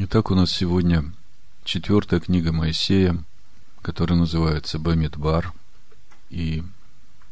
[0.00, 1.12] Итак, у нас сегодня
[1.64, 3.20] четвертая книга Моисея,
[3.82, 5.52] которая называется Бамидбар.
[6.30, 6.62] И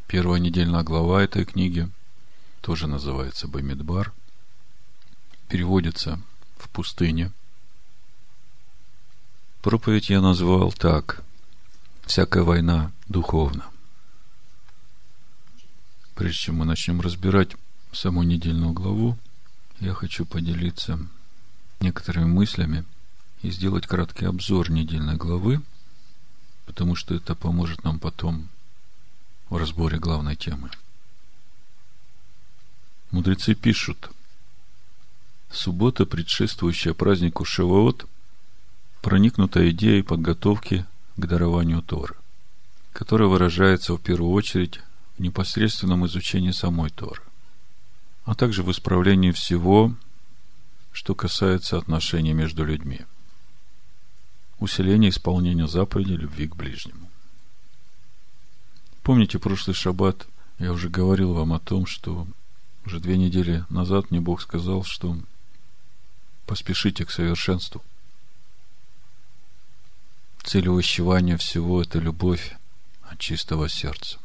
[0.08, 1.88] первая недельная глава этой книги
[2.62, 4.12] тоже называется Бамидбар.
[5.48, 6.20] Переводится
[6.58, 7.30] в пустыне.
[9.62, 11.22] Проповедь я назвал так.
[12.04, 13.66] Всякая война духовна.
[16.16, 17.54] Прежде чем мы начнем разбирать
[17.92, 19.16] саму недельную главу,
[19.78, 20.98] я хочу поделиться
[21.80, 22.84] некоторыми мыслями
[23.42, 25.62] и сделать краткий обзор недельной главы,
[26.64, 28.48] потому что это поможет нам потом
[29.48, 30.70] в разборе главной темы.
[33.10, 34.10] Мудрецы пишут,
[35.50, 38.06] суббота, предшествующая празднику Шаваот,
[39.00, 40.84] проникнута идеей подготовки
[41.16, 42.16] к дарованию Торы,
[42.92, 44.80] которая выражается в первую очередь
[45.16, 47.22] в непосредственном изучении самой Торы,
[48.24, 49.94] а также в исправлении всего,
[50.96, 53.02] что касается отношений между людьми.
[54.58, 57.10] Усиление исполнения заповедей любви к ближнему.
[59.02, 60.26] Помните прошлый шаббат,
[60.58, 62.26] я уже говорил вам о том, что
[62.86, 65.18] уже две недели назад мне Бог сказал, что
[66.46, 67.84] поспешите к совершенству.
[70.44, 72.56] Цель увещевания всего– это любовь
[73.02, 74.18] от чистого сердца.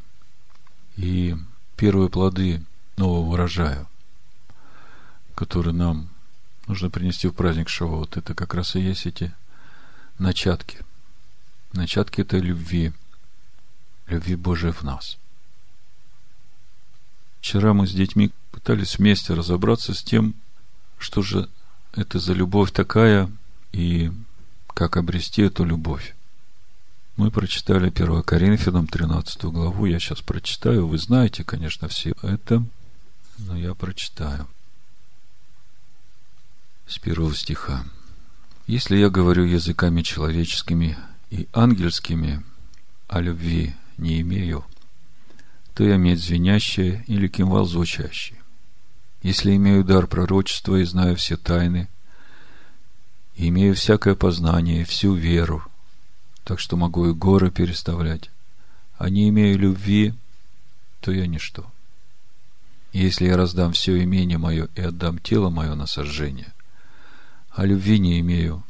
[0.96, 1.36] И
[1.76, 2.64] первые плоды
[2.96, 3.88] нового урожая,
[5.36, 6.10] которые нам
[6.68, 8.18] нужно принести в праздник Шавуот.
[8.18, 9.34] Это как раз и есть эти
[10.18, 10.80] начатки.
[11.74, 12.94] Начатки этой любви.
[14.08, 15.18] Любви Божией в нас.
[17.40, 20.36] Вчера мы с детьми пытались вместе разобраться с тем,
[21.00, 21.50] что же
[21.94, 23.32] это за любовь такая
[23.72, 24.12] и
[24.68, 26.16] как обрести эту любовь.
[27.18, 29.86] Мы прочитали 1 Коринфянам 13 главу.
[29.86, 30.88] Я сейчас прочитаю.
[30.88, 32.64] Вы знаете, конечно, все это,
[33.38, 34.48] но я прочитаю
[36.92, 37.86] с первого стиха.
[38.68, 40.98] Если я говорю языками человеческими
[41.30, 42.44] и ангельскими,
[43.08, 44.66] а любви не имею,
[45.74, 48.36] то я медь звенящая или кимвал звучащий.
[49.24, 51.88] Если имею дар пророчества и знаю все тайны,
[53.36, 55.64] и имею всякое познание, всю веру,
[56.44, 58.30] так что могу и горы переставлять,
[58.98, 60.14] а не имею любви,
[61.00, 61.72] то я ничто.
[62.92, 66.52] И если я раздам все имение мое и отдам тело мое на сожжение,
[67.52, 68.64] а любви не имею,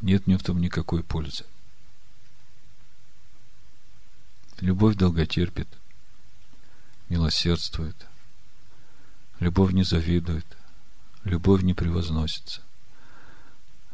[0.00, 1.44] нет мне в том никакой пользы.
[4.60, 5.68] Любовь долготерпит,
[7.08, 7.96] милосердствует,
[9.38, 10.46] любовь не завидует,
[11.22, 12.60] любовь не превозносится,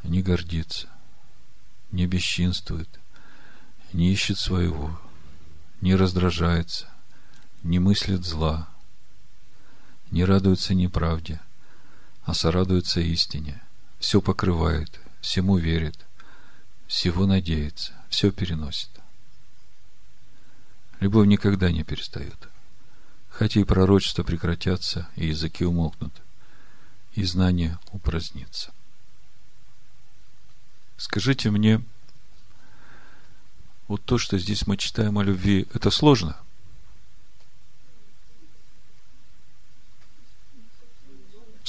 [0.05, 0.89] не гордится,
[1.93, 2.89] не бесчинствует,
[3.93, 4.99] не ищет своего,
[5.81, 6.89] не раздражается,
[7.63, 8.69] не мыслит зла,
[10.11, 11.41] не радуется неправде–
[12.25, 13.63] а сорадуется истине,
[13.99, 16.07] все покрывает, всему верит,
[16.87, 18.91] всего надеется, все переносит.
[21.01, 22.49] Любовь никогда не перестает.
[23.29, 26.13] Хотя и пророчества прекратятся, и языки умолкнут,
[27.15, 28.73] и знание упразднится.
[30.97, 31.83] Скажите мне,
[33.89, 36.37] вот то, что здесь мы читаем о любви, это сложно–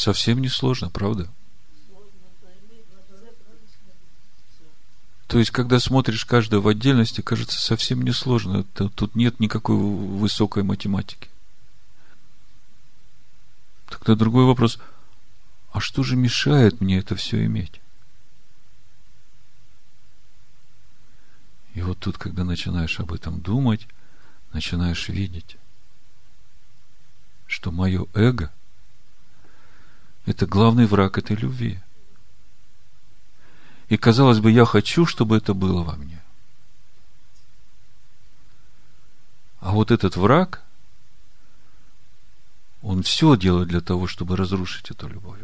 [0.01, 1.29] Совсем не сложно, правда?
[5.28, 8.63] То есть, когда смотришь каждое в отдельности, кажется совсем не сложно.
[8.63, 11.29] Тут нет никакой высокой математики.
[13.89, 14.79] Тогда другой вопрос.
[15.72, 17.79] А что же мешает мне это все иметь?
[21.75, 23.88] И вот тут, когда начинаешь об этом думать,
[24.51, 25.57] начинаешь видеть,
[27.45, 28.51] что мое эго–
[30.26, 31.80] это главный враг этой любви.
[33.90, 36.22] И казалось бы, я хочу, чтобы это было во мне.
[39.60, 40.64] А вот этот враг,
[42.81, 45.40] он все делает для того, чтобы разрушить эту любовь.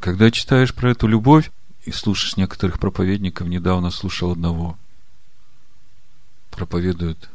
[0.00, 1.50] Когда читаешь про эту любовь
[1.84, 4.76] и слушаешь некоторых проповедников, недавно слушал одного,
[6.50, 7.30] проповедует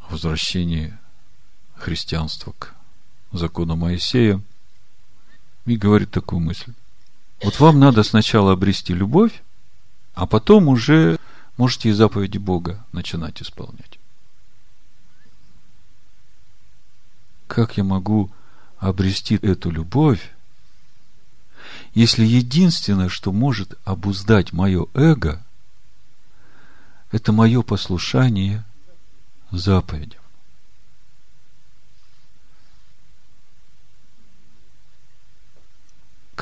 [0.00, 0.96] о возвращении
[1.74, 2.74] христианства к
[3.32, 4.40] закона Моисея
[5.66, 6.72] и говорит такую мысль.
[7.42, 9.42] Вот вам надо сначала обрести любовь,
[10.14, 11.18] а потом уже
[11.56, 13.98] можете и заповеди Бога начинать исполнять.
[17.46, 18.30] Как я могу
[18.78, 20.32] обрести эту любовь,
[21.94, 25.44] если единственное, что может обуздать мое эго,
[27.10, 28.64] это мое послушание
[29.50, 30.21] заповедям?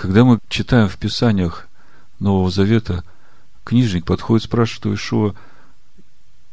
[0.01, 1.69] Когда мы читаем в Писаниях
[2.21, 3.05] Нового Завета,
[3.65, 5.35] книжник подходит, спрашивает у Ишуа,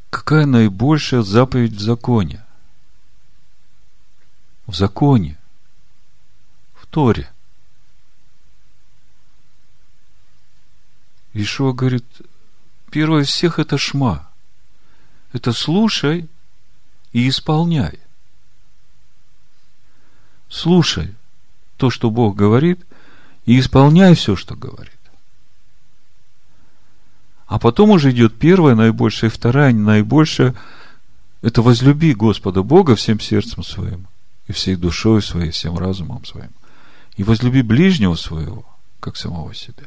[0.09, 2.43] какая наибольшая заповедь в законе?
[4.65, 5.37] В законе.
[6.75, 7.31] В Торе.
[11.31, 12.03] Ишуа говорит,
[12.91, 14.29] первое из всех это шма.
[15.31, 16.27] Это слушай
[17.13, 17.97] и исполняй.
[20.49, 21.15] Слушай
[21.77, 22.83] то, что Бог говорит,
[23.47, 24.91] и исполняй все, что говорит.
[27.47, 30.53] А потом уже идет первая, наибольшая, и вторая, наибольшая.
[31.41, 34.05] Это возлюби Господа Бога всем сердцем своим,
[34.47, 36.49] и всей душой своей, всем разумом своим.
[37.15, 38.65] И возлюби ближнего своего,
[38.99, 39.85] как самого себя.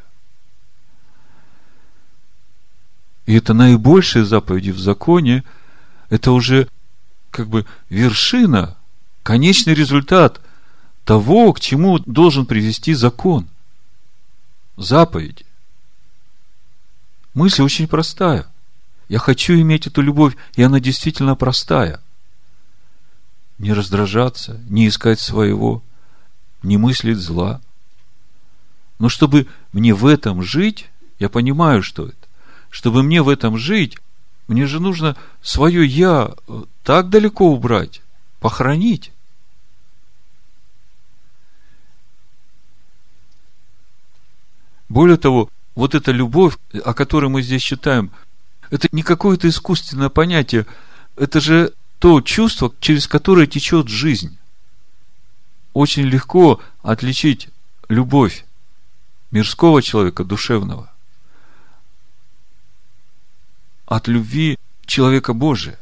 [3.27, 5.45] И это наибольшие заповеди в законе,
[6.09, 6.67] это уже
[7.31, 8.79] как бы вершина,
[9.23, 10.41] конечный результат
[11.11, 13.49] того, к чему должен привести закон.
[14.77, 15.45] Заповеди.
[17.35, 18.47] Мысль очень простая.
[19.09, 22.01] Я хочу иметь эту любовь, и она действительно простая.
[23.59, 25.83] Не раздражаться, не искать своего,
[26.63, 27.61] не мыслить зла.
[29.01, 32.29] Но чтобы мне в этом жить, я понимаю, что это.
[32.69, 33.99] Чтобы мне в этом жить,
[34.47, 36.37] мне же нужно свое «я»
[36.85, 38.01] так далеко убрать,
[38.39, 39.11] похоронить.
[44.91, 48.11] Более того, вот эта любовь, о которой мы здесь читаем,
[48.71, 50.67] это не какое-то искусственное понятие,
[51.17, 54.37] это же то чувство, через которое течет жизнь.
[55.75, 57.51] Очень легко отличить
[57.89, 58.45] любовь
[59.31, 60.93] мирского человека, душевного,
[63.87, 65.79] от любви человека Божия.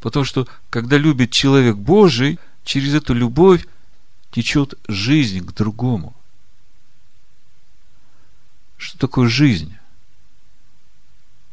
[0.00, 3.64] Потому что, когда любит человек Божий, через эту любовь
[4.32, 6.12] течет жизнь к другому.
[8.76, 9.76] Что такое жизнь?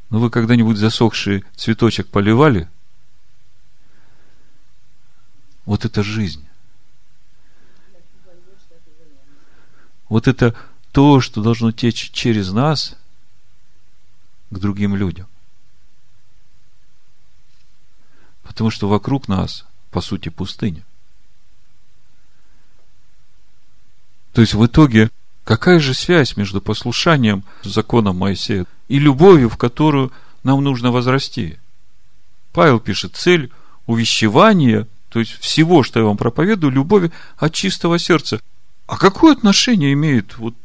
[0.10, 2.70] Ну, вы когда-нибудь засохший цветочек поливали?
[5.66, 6.46] Вот это жизнь.
[10.10, 10.54] Вот это
[10.92, 12.98] то, что должно течь через нас
[14.50, 15.28] к другим людям.
[18.44, 20.84] Потому что вокруг нас, по сути, пустыня.
[24.34, 25.10] То есть в итоге,
[25.44, 30.12] какая же связь между послушанием законам Моисея и любовью, в которую
[30.44, 31.58] нам нужно возрасти?
[32.54, 33.52] Павел пишет, цель
[33.86, 38.40] увещевания, то есть всего, что я вам проповедую, любови от чистого сердца.
[38.88, 40.56] А какое отношение имеет вот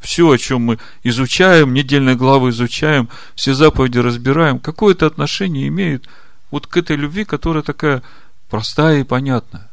[0.00, 6.08] все, о чем мы изучаем, недельные главы изучаем, все заповеди разбираем, какое это отношение имеет
[6.50, 8.02] вот к этой любви, которая такая
[8.48, 9.70] простая и понятная.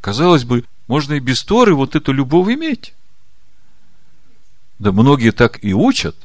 [0.00, 2.94] Казалось бы, можно и без Торы вот эту любовь иметь.
[4.78, 6.16] Да многие так и учат.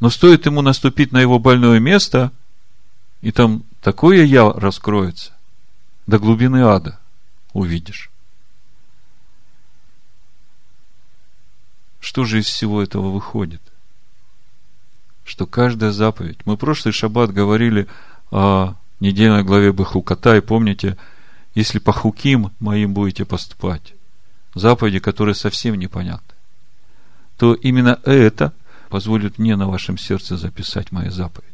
[0.00, 2.32] Но стоит ему наступить на его больное место,
[3.20, 5.32] и там такое я раскроется,
[6.06, 7.00] до глубины ада
[7.52, 8.10] увидишь.
[12.00, 13.60] Что же из всего этого выходит?
[15.24, 16.38] Что каждая заповедь...
[16.46, 17.88] Мы прошлый шаббат говорили
[18.30, 20.96] о недельной главе Бахуката, и помните,
[21.54, 23.94] если по хуким моим будете поступать,
[24.58, 26.34] заповеди, которые совсем непонятны,
[27.36, 28.52] то именно это
[28.88, 31.48] позволит мне на вашем сердце записать мои заповеди.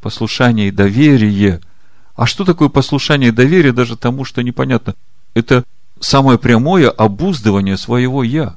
[0.00, 1.60] Послушание и доверие.
[2.14, 4.94] А что такое послушание и доверие даже тому, что непонятно?
[5.34, 5.64] Это
[6.00, 8.56] самое прямое обуздывание своего «я».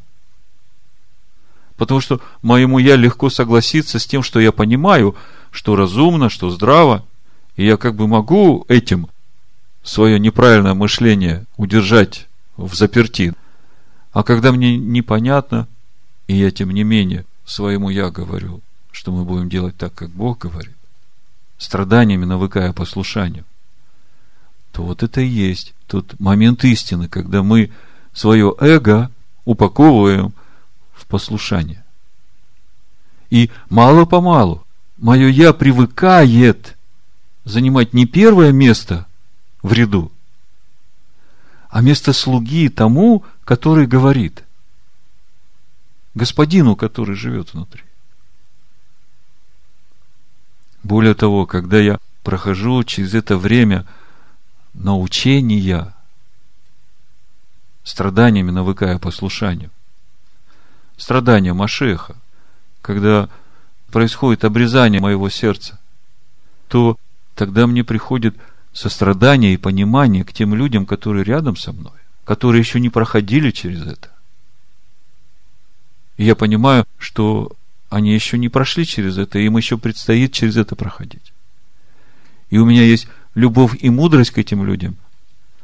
[1.78, 5.16] Потому что моему я легко согласиться с тем, что я понимаю,
[5.52, 7.06] что разумно, что здраво,
[7.58, 9.08] и я как бы могу этим
[9.84, 13.34] свое неправильное мышление удержать в заперти.
[14.12, 15.68] А когда мне непонятно,
[16.28, 20.40] и я тем не менее своему я говорю, что мы будем делать так, как Бог
[20.40, 20.76] говорит,
[21.58, 23.46] страданиями навыкая послушанию,
[24.72, 27.72] то вот это и есть тот момент истины, когда мы
[28.14, 29.12] свое эго
[29.46, 30.34] упаковываем–
[30.96, 31.84] в послушание.
[33.30, 34.66] И мало-помалу
[34.98, 36.78] мое «я» привыкает
[37.44, 39.06] занимать не первое место
[39.62, 40.12] в ряду,
[41.76, 44.46] а место слуги тому, который говорит,
[46.14, 47.84] господину, который живет внутри.
[50.84, 53.86] Более того, когда я прохожу через это время
[54.74, 55.94] научения,
[57.84, 59.70] страданиями навыкая послушанию,
[60.96, 62.16] страдания Машеха,
[62.82, 63.28] когда
[63.92, 65.78] происходит обрезание моего сердца,
[66.70, 66.98] то
[67.36, 68.38] тогда мне приходит
[68.76, 71.94] сострадание и понимание к тем людям, которые рядом со мной,
[72.26, 74.10] которые еще не проходили через это.
[76.18, 77.54] И я понимаю, что
[77.90, 81.32] они еще не прошли через это, им еще предстоит через это проходить.
[82.50, 84.98] И у меня есть любовь и мудрость к этим людям.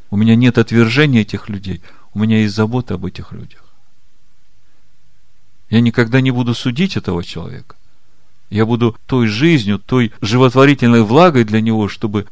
[0.09, 1.81] У меня нет отвержения этих людей.
[2.13, 3.63] У меня есть забота об этих людях.
[5.69, 7.75] Я никогда не буду судить этого человека.
[8.49, 12.27] Я буду той жизнью, той животворительной влагой для него, чтобы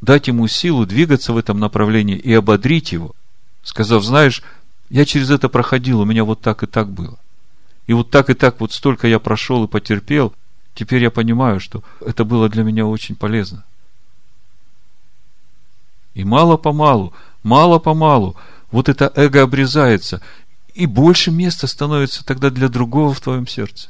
[0.00, 3.14] дать ему силу двигаться в этом направлении и ободрить его,
[3.62, 4.42] сказав, знаешь,
[4.88, 7.18] я через это проходил, у меня вот так и так было.
[7.86, 10.32] И вот так и так вот столько я прошел и потерпел,
[10.74, 13.64] теперь я понимаю, что это было для меня очень полезно.
[16.14, 18.36] И мало-помалу, мало-помалу,
[18.70, 20.20] вот это эго обрезается,
[20.74, 23.88] и больше места становится тогда для другого в твоем сердце.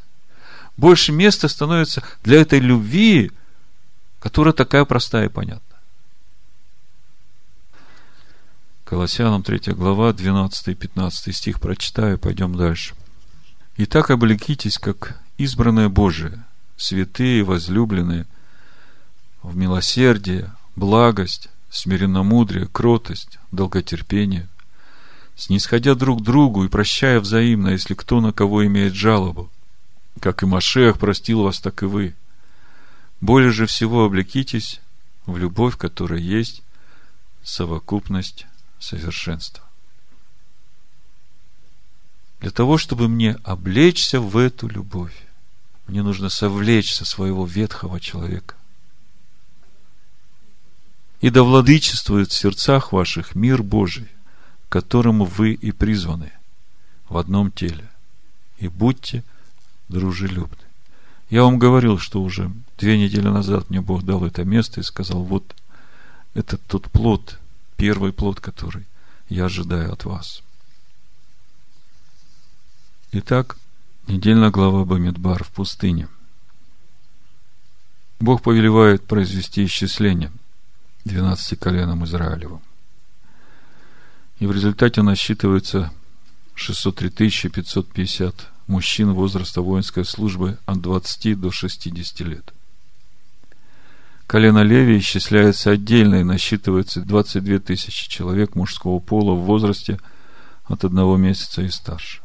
[0.77, 3.33] Больше места становится для этой любви,
[4.19, 5.70] которая такая простая и понятная.
[8.91, 12.97] Колоссянам 3 глава, 12 и 15 стих прочитаю, пойдем дальше.
[13.77, 16.45] «Итак, облекитесь, как избранное Божие,
[16.77, 18.27] святые, возлюбленные,
[19.45, 24.49] в милосердие, благость, смиренномудрие, кротость, долготерпение,
[25.37, 29.51] снисходя друг другу и прощая взаимно, если кто на кого имеет жалобу.
[30.19, 32.17] Как и Машех простил вас, так и вы.
[33.21, 34.81] Более же всего облекитесь
[35.27, 36.65] в любовь, которая есть
[37.45, 38.47] совокупность
[38.81, 39.65] совершенства.
[42.41, 45.15] Для того, чтобы мне облечься в эту любовь,
[45.87, 48.55] мне нужно совлечься своего ветхого человека
[51.21, 54.09] и да владычествует в сердцах ваших мир Божий,
[54.69, 56.33] которому вы и призваны
[57.09, 57.89] в одном теле.
[58.59, 59.23] И будьте
[59.89, 60.57] дружелюбны.
[61.29, 65.23] Я вам говорил, что уже две недели назад мне Бог дал это место и сказал,
[65.23, 65.55] вот
[66.35, 67.39] это тот плод,
[67.81, 68.87] первый плод, который
[69.31, 70.43] я ожидаю от вас.
[73.13, 73.57] Итак,
[74.07, 76.09] недельная глава Бамидбар в пустыне.
[78.21, 80.31] Бог повелевает произвести исчисление–
[81.07, 82.61] 12 коленам Израилевым.
[84.41, 85.91] И в результате насчитывается
[86.55, 92.53] 603 550 мужчин возраста воинской службы от 20 до 60 лет.
[94.31, 99.99] Колено Леви исчисляется отдельно и насчитывается 22 тысячи человек мужского пола в возрасте
[100.67, 102.21] от одного месяца и старше.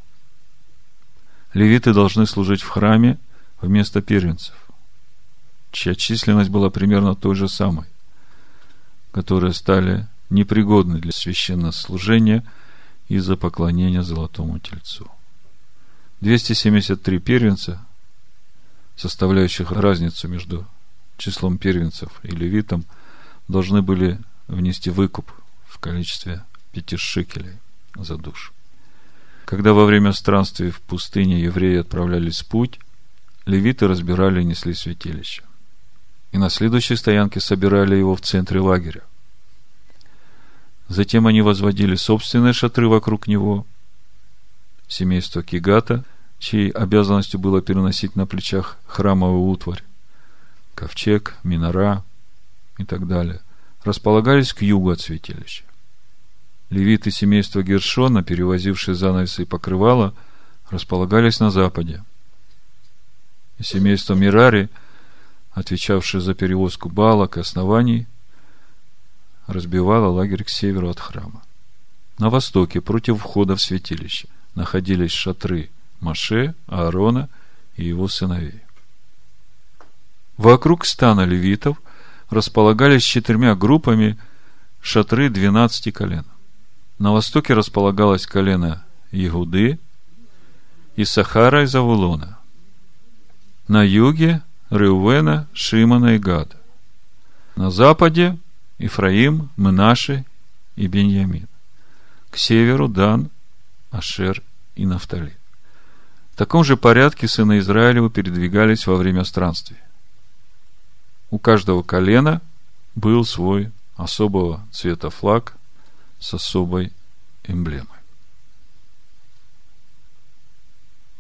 [1.55, 3.17] Левиты должны служить в храме
[3.59, 4.53] вместо первенцев,
[5.71, 7.87] чья численность была примерно той же самой
[9.11, 12.43] которые стали непригодны для священнослужения
[13.07, 15.09] из-за поклонения золотому тельцу.
[16.21, 17.83] 273 первенца,
[18.95, 20.67] составляющих разницу между
[21.17, 22.85] числом первенцев и левитом,
[23.47, 25.31] должны были внести выкуп
[25.65, 27.53] в количестве пяти шекелей
[27.95, 28.51] за душу.
[29.45, 32.79] Когда во время странствий в пустыне евреи отправлялись в путь,
[33.45, 35.43] левиты разбирали и несли святилище
[36.35, 39.03] и на следующей стоянке собирали его в центре лагеря.
[40.89, 43.65] Затем они возводили собственные шатры вокруг него.
[44.89, 46.03] Семейство Кигата,
[46.37, 49.81] чьей обязанностью было переносить на плечах храмовую утварь,
[50.75, 52.03] ковчег, минора
[52.77, 53.41] и так далее,
[53.83, 55.63] располагались к югу от святилища.
[56.69, 60.13] Левиты семейства Гершона, перевозившие занавесы и покрывала,
[60.69, 62.03] располагались на западе.
[63.57, 64.69] И семейство Мирари–
[65.55, 68.07] отвечавшая за перевозку балок и оснований,
[69.47, 71.41] разбивала лагерь к северу от храма.
[72.19, 75.69] На востоке, против входа в святилище, находились шатры
[76.01, 77.29] Маше, Аарона
[77.77, 78.61] и его сыновей.
[80.37, 81.81] Вокруг стана левитов
[82.29, 84.17] располагались четырьмя группами
[84.81, 86.25] шатры двенадцати колен.
[86.99, 89.79] На востоке располагалось колено Егуды,
[90.95, 92.39] Исахара и Завулона.
[93.67, 96.57] На юге Реувена, Шимона и Гада.
[97.55, 98.37] На западе
[98.77, 100.25] Ифраим, Менаши
[100.75, 101.47] и Беньямин.
[102.29, 103.29] К северу Дан,
[103.91, 104.41] Ашер
[104.75, 105.35] и Нафтали.
[106.33, 109.84] В таком же порядке сыны Израилева передвигались во время странствия.
[111.35, 112.41] У каждого колена
[112.95, 115.57] был свой особого цвета флаг
[116.17, 116.93] с особой
[117.43, 117.99] эмблемой.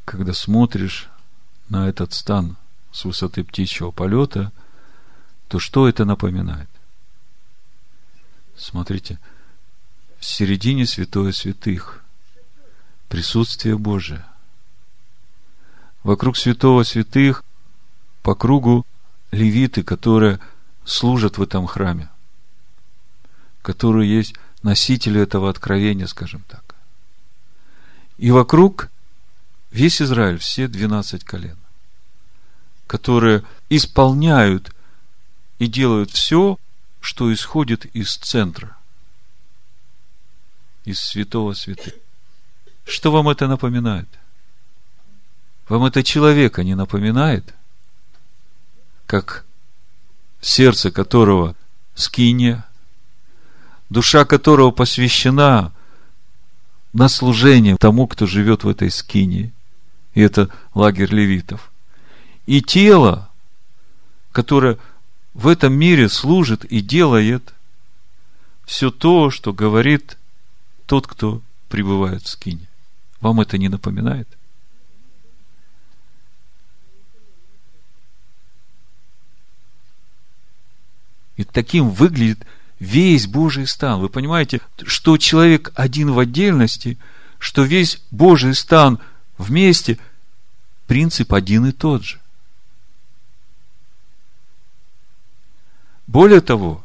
[0.05, 1.09] Когда смотришь
[1.67, 2.55] на этот стан
[2.93, 4.53] с высоты птичьего полета,
[5.49, 6.69] то что это напоминает?
[8.55, 9.19] Смотрите,
[10.17, 12.05] в середине святое святых
[13.09, 14.25] присутствие Божие.
[16.03, 17.43] Вокруг святого святых
[18.23, 18.85] по кругу
[19.35, 20.39] левиты, которые
[20.85, 22.09] служат в этом храме.
[23.61, 26.75] которые есть носители этого откровения, скажем так.
[28.19, 28.91] И вокруг
[29.71, 31.57] весь Израиль, все 12 колен,
[32.85, 34.71] которые исполняют
[35.57, 36.59] и делают все,
[37.01, 38.77] что исходит из центра,
[40.83, 41.95] из святого святых.
[42.85, 44.07] Что вам это напоминает?
[45.67, 47.55] Вам это человека не напоминает?
[49.05, 49.45] Как
[50.41, 51.55] сердце которого
[51.95, 52.65] скиния,
[53.89, 55.71] душа которого посвящена
[56.93, 59.53] на служение тому, кто живет в этой скинии.
[60.13, 61.71] И это лагерь левитов.
[62.45, 63.29] И тело,
[64.31, 64.77] которое
[65.33, 67.53] в этом мире служит и делает
[68.65, 70.17] все то, что говорит
[70.85, 72.67] тот, кто пребывает в скине.
[73.19, 74.27] Вам это не напоминает?
[81.37, 82.45] И таким выглядит
[82.79, 83.99] весь Божий стан.
[83.99, 86.97] Вы понимаете, что человек один в отдельности,
[87.39, 88.99] что весь Божий стан
[89.37, 89.97] вместе,
[90.87, 92.19] принцип один и тот же.
[96.07, 96.83] Более того,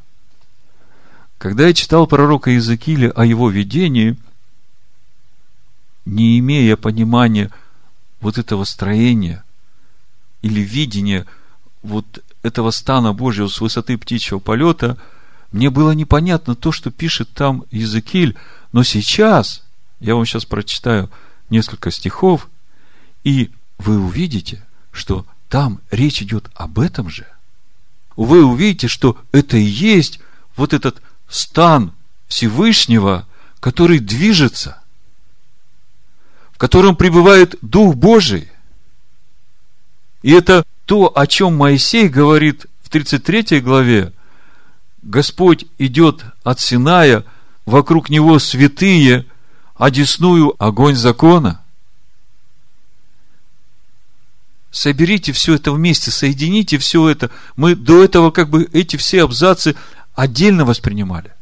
[1.39, 4.17] когда я читал пророка Иезекииля о его видении,
[6.05, 7.51] не имея понимания
[8.21, 9.45] вот этого строения
[10.43, 11.27] или видения
[11.83, 14.97] вот этого стана Божьего с высоты птичьего полета,
[15.53, 18.37] мне было непонятно то, что пишет там Иезекииль,
[18.73, 19.65] но сейчас,
[19.99, 21.11] я вам сейчас прочитаю
[21.51, 22.49] несколько стихов,
[23.25, 27.27] и вы увидите, что там речь идет об этом же.
[28.17, 30.21] Вы увидите, что это и есть
[30.57, 31.93] вот этот стан
[32.29, 33.27] Всевышнего,
[33.59, 34.81] который движется,
[36.53, 38.51] в котором пребывает Дух Божий.
[40.23, 44.13] И это то, о чем Моисей говорит в 33 главе,
[45.03, 47.25] Господь идет от Синая,
[47.65, 49.25] вокруг него святые,
[49.77, 51.63] одесную огонь закона.
[54.73, 57.31] Соберите все это вместе, соедините все это.
[57.55, 59.77] Мы до этого как бы эти все абзацы
[60.17, 61.33] отдельно воспринимали.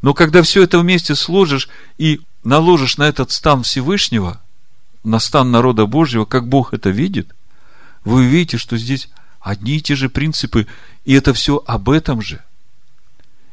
[0.00, 4.40] Но когда все это вместе сложишь и наложишь на этот стан Всевышнего,
[5.04, 7.32] на стан народа Божьего, как Бог это видит–
[8.04, 9.08] вы увидите, что здесь
[9.40, 10.66] одни и те же принципы,
[11.04, 12.42] и это все об этом же.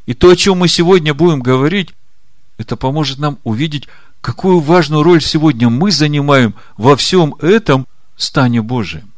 [0.06, 1.94] И то, о чем мы сегодня будем говорить,
[2.58, 3.88] это поможет нам увидеть,
[4.22, 9.12] какую важную роль сегодня мы занимаем во всем этом стане Божием.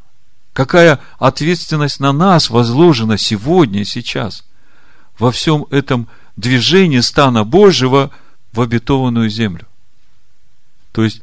[0.53, 4.43] Какая ответственность на нас возложена сегодня, сейчас,
[5.17, 8.11] во всем этом движении стана Божьего
[8.51, 9.65] в обетованную землю.
[10.91, 11.21] То есть,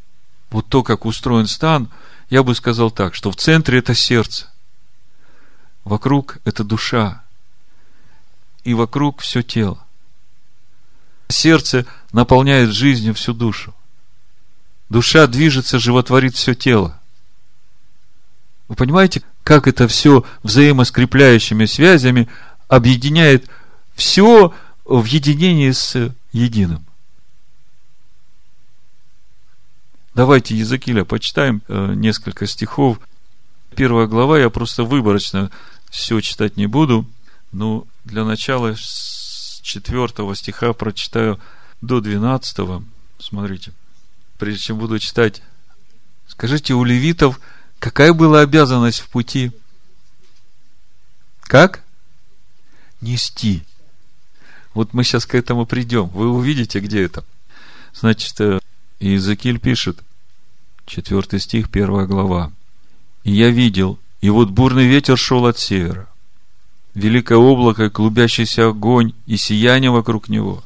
[0.51, 1.89] вот то, как устроен стан–
[2.31, 4.47] я бы сказал так, что в центре это сердце,
[5.85, 7.23] вокруг это душа,
[8.65, 9.79] и вокруг все тело.
[11.29, 13.75] Сердце наполняет жизнью всю душу.
[14.89, 16.99] Душа движется, животворит все тело.
[18.69, 22.29] Вы понимаете, как это все взаимоскрепляющими связями
[22.69, 23.49] объединяет
[23.95, 24.53] все
[24.85, 26.88] в единении с единым.
[30.19, 32.99] Давайте Языкиля почитаем э, несколько стихов.
[33.77, 35.49] Первая глава, я просто выборочно
[35.91, 37.07] все читать не буду,
[37.53, 41.39] но для начала с 4 стиха прочитаю
[41.83, 42.83] до 12.
[43.21, 43.71] Смотрите,
[44.39, 45.41] прежде чем буду читать,
[46.27, 47.39] скажите, у левитов
[47.79, 49.53] какая была обязанность в пути?
[51.43, 51.85] Как?
[53.01, 53.63] Нести.
[54.75, 56.09] Вот мы сейчас к этому придем.
[56.09, 57.23] Вы увидите, где это.
[57.95, 58.59] Значит, э,
[58.99, 60.03] Иезекииль пишет,
[60.89, 62.51] Четвертый стих, первая глава.
[63.23, 66.09] «И я видел, и вот бурный ветер шел от севера,
[66.95, 70.65] великое облако, клубящийся огонь и сияние вокруг него.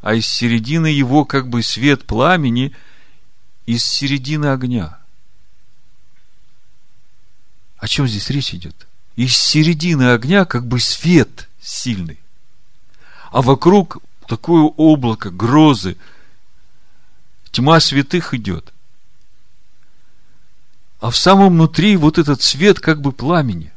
[0.00, 2.72] А из середины его как бы свет пламени
[3.66, 4.98] из середины огня.
[7.76, 8.86] О чем здесь речь идет?
[9.14, 12.18] Из середины огня как бы свет сильный.
[13.30, 15.98] А вокруг такое облако, грозы–
[17.52, 18.72] Тьма святых идет.
[21.00, 23.72] А в самом внутри вот этот свет как бы пламени.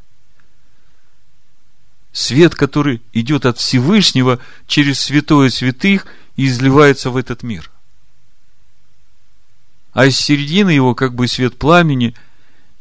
[2.12, 6.06] Свет, который идет от Всевышнего через святое святых
[6.36, 7.72] и изливается в этот мир.
[9.94, 12.14] А из середины его как бы свет пламени,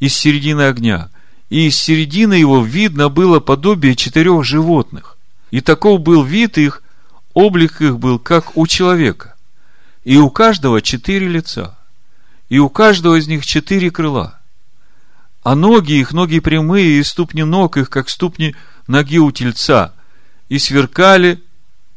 [0.00, 1.10] из середины огня.
[1.48, 5.16] И из середины его видно было подобие четырех животных.
[5.50, 6.82] И таков был вид их,
[7.34, 9.31] облик их был, как у человека.
[10.04, 11.78] И у каждого четыре лица.
[12.48, 14.40] И у каждого из них четыре крыла.
[15.42, 18.54] А ноги их, ноги прямые, и ступни ног их, как ступни
[18.86, 19.94] ноги у тельца.
[20.48, 21.42] И сверкали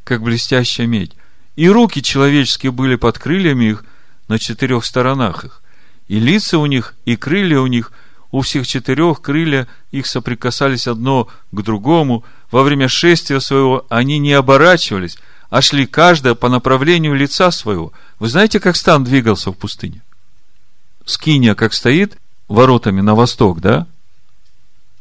[0.04, 1.14] как блестящая медь.
[1.56, 3.86] И руки человеческие были под крыльями их
[4.28, 5.62] на четырех сторонах их.
[6.08, 7.92] И лица у них, и крылья у них,
[8.32, 12.24] у всех четырех крылья их соприкасались одно к другому.
[12.52, 15.18] Во время шествия своего они не оборачивались,
[15.50, 17.94] а шли каждая по направлению лица своего.
[18.20, 20.02] Вы знаете, как стан двигался в пустыне?
[21.06, 23.88] Скиния как стоит воротами на восток, да?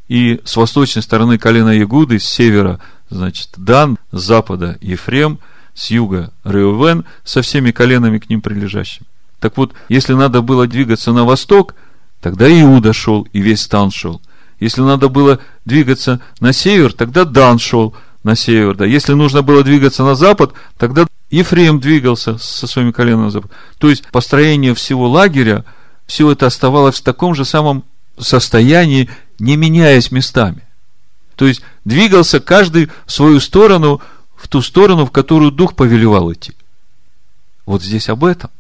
[0.09, 5.39] И с восточной стороны колена Ягуды, с севера, значит, Дан, с запада Ефрем,
[5.75, 9.07] с юга Реувен, со всеми коленами к ним прилежащими.
[9.41, 11.75] Так вот, если надо было двигаться на восток,
[12.21, 14.21] тогда Иуда шел, и весь стан шел.
[14.61, 18.75] Если надо было двигаться на север, тогда Дан шел на север.
[18.75, 18.85] Да.
[18.85, 23.53] Если нужно было двигаться на запад, тогда Ефрем двигался со своими коленами на запад.
[23.79, 25.65] То есть, построение всего лагеря,
[26.07, 27.85] все это оставалось в таком же самом
[28.19, 29.09] состоянии,
[29.39, 30.63] не меняясь местами.
[31.37, 34.01] То есть двигался каждый в свою сторону,
[34.37, 36.53] в ту сторону, в которую дух повелевал идти.
[37.67, 38.51] Вот здесь об этом.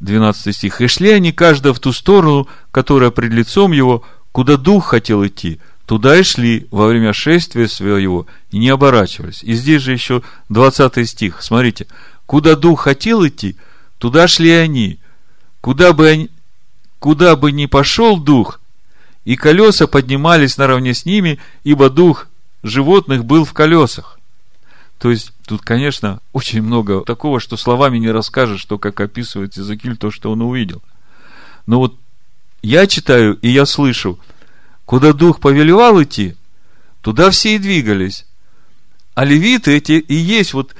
[0.00, 0.80] 12 стих.
[0.80, 5.60] И шли они каждый в ту сторону, которая пред лицом его, куда дух хотел идти.
[5.86, 9.42] Туда и шли во время шествия своего и не оборачивались.
[9.44, 11.42] И здесь же еще 20 стих.
[11.42, 11.86] Смотрите.
[12.26, 13.56] Куда дух хотел идти,
[13.98, 14.98] туда шли они.
[15.60, 16.30] Куда бы, они,
[16.98, 18.60] куда бы ни пошел дух,
[19.24, 22.26] и колеса поднимались наравне с ними, ибо дух
[22.64, 24.18] животных был в колесах.
[24.98, 29.96] То есть, тут, конечно, очень много такого, что словами не расскажешь, что как описывает Иезекииль
[29.96, 30.82] то, что он увидел.
[31.66, 31.96] Но вот
[32.62, 34.18] я читаю, и я слышу,
[34.86, 36.36] куда дух повелевал идти,
[37.02, 38.24] туда все и двигались.
[39.14, 40.74] А левиты эти и есть вот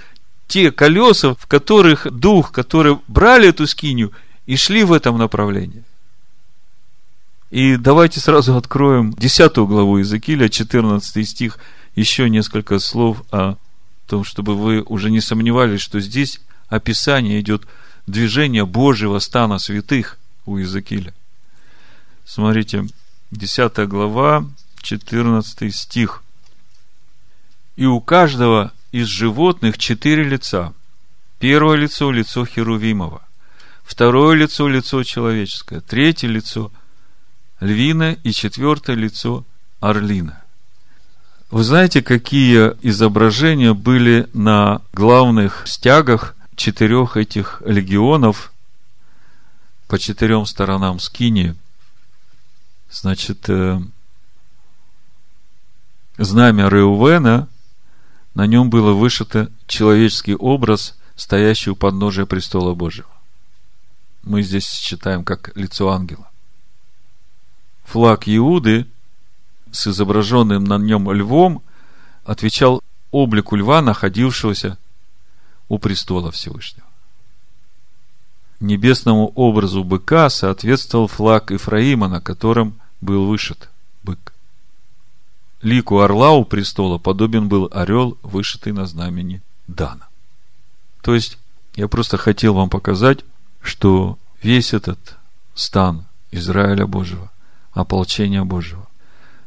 [0.46, 4.12] те колеса, в которых дух, которые брали эту скинию
[4.46, 5.82] и шли в этом направлении.
[7.50, 11.58] И давайте сразу откроем 10 главу Иезекииля, 14 стих,
[11.94, 13.56] еще несколько слов о
[14.06, 17.66] том, чтобы вы уже не сомневались, что здесь описание идет
[18.06, 21.12] движение Божьего стана святых у Иезекииля.
[22.24, 22.86] Смотрите,
[23.30, 24.46] 10 глава,
[24.82, 26.22] 14 стих.
[27.76, 30.72] И у каждого из животных четыре лица.
[31.38, 33.22] Первое лицо– лицо Херувимова.
[33.84, 35.80] Второе лицо– лицо человеческое.
[35.80, 36.70] Третье лицо–
[37.60, 39.44] львина и четвертое лицо
[39.80, 40.42] орлина.
[41.50, 48.52] Вы знаете, какие изображения были на главных стягах четырех этих легионов
[49.88, 51.54] по четырем сторонам скини?
[52.90, 53.80] Значит, э,
[56.18, 57.48] знамя Реувена,
[58.34, 63.10] на нем было вышито человеческий образ, стоящий у подножия престола Божьего.
[64.22, 66.28] Мы здесь читаем как лицо ангела
[67.86, 68.86] флаг Иуды
[69.70, 71.62] с изображенным на нем львом
[72.24, 74.76] отвечал облику льва, находившегося
[75.68, 76.85] у престола Всевышнего.
[78.60, 83.68] Небесному образу быка соответствовал флаг Ифраима, на котором был вышит
[84.02, 84.32] бык.
[85.62, 90.08] Лику орла у престола подобен был орел, вышитый на знамени Дана.
[91.02, 91.38] То есть,
[91.74, 93.24] я просто хотел вам показать,
[93.60, 95.16] что весь этот
[95.54, 97.30] стан Израиля Божьего
[97.72, 98.86] ополчения Божьего.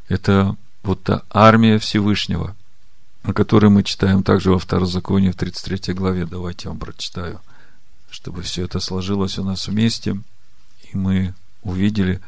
[0.07, 2.55] Это вот та армия Всевышнего,
[3.23, 6.25] о которой мы читаем также во Второзаконии в 33 главе.
[6.25, 7.41] Давайте я вам прочитаю,
[8.09, 10.21] чтобы все это сложилось у нас вместе,
[10.91, 12.21] и мы увидели,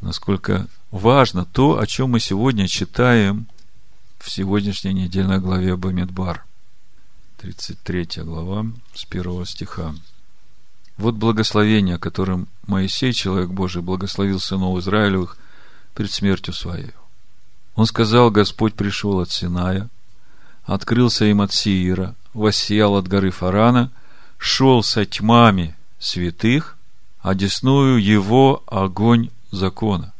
[0.00, 3.46] насколько важно то, о чем мы сегодня читаем
[4.18, 6.44] в сегодняшней недельной главе Бамидбар.
[7.38, 9.94] 33 глава с первого стиха.
[10.96, 15.38] Вот благословение, которым Моисей, человек Божий, благословил сынов Израилевых
[15.94, 16.90] перед смертью своей.
[17.76, 19.88] Он сказал, Господь пришел от Синая,
[20.64, 23.92] открылся им от Сиира, воссиял от горы Фарана,
[24.38, 26.78] шел со тьмами святых,
[27.20, 30.14] а десную его огонь закона.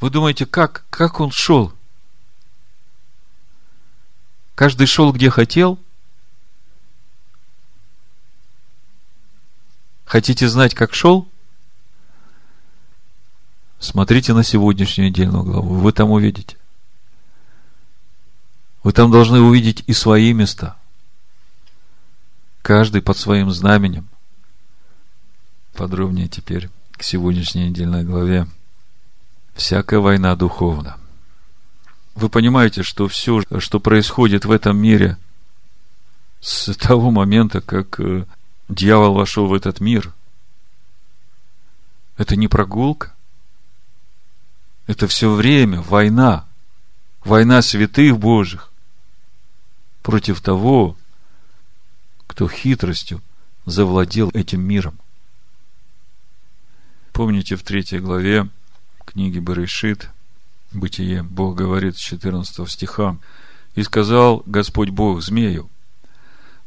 [0.00, 1.72] Вы думаете, как, как он шел?
[4.54, 5.78] Каждый шел где хотел–
[10.08, 11.28] Хотите знать, как шел?
[13.78, 15.74] Смотрите на сегодняшнюю недельную главу.
[15.74, 16.56] Вы там увидите.
[18.82, 20.78] Вы там должны увидеть и свои места.
[22.68, 24.06] Каждый под своим знаменем.
[25.72, 28.46] Подробнее теперь к сегодняшней недельной главе.
[29.54, 30.98] Всякая война духовна.
[32.14, 35.16] Вы понимаете, что все, что происходит в этом мире
[36.42, 38.26] с того момента, как э,
[38.68, 40.12] Дьявол вошел в этот мир.
[42.18, 43.14] Это не прогулка.
[44.86, 46.44] Это все время война.
[47.24, 48.70] Война святых Божьих
[50.02, 50.97] против того,
[52.38, 53.20] кто хитростью
[53.66, 54.96] завладел этим миром.
[57.12, 58.48] Помните, в третьей главе
[59.04, 60.08] книги Берешит,
[60.72, 63.16] Бытие, Бог говорит с 14 стиха,
[63.74, 65.68] «И сказал Господь Бог змею,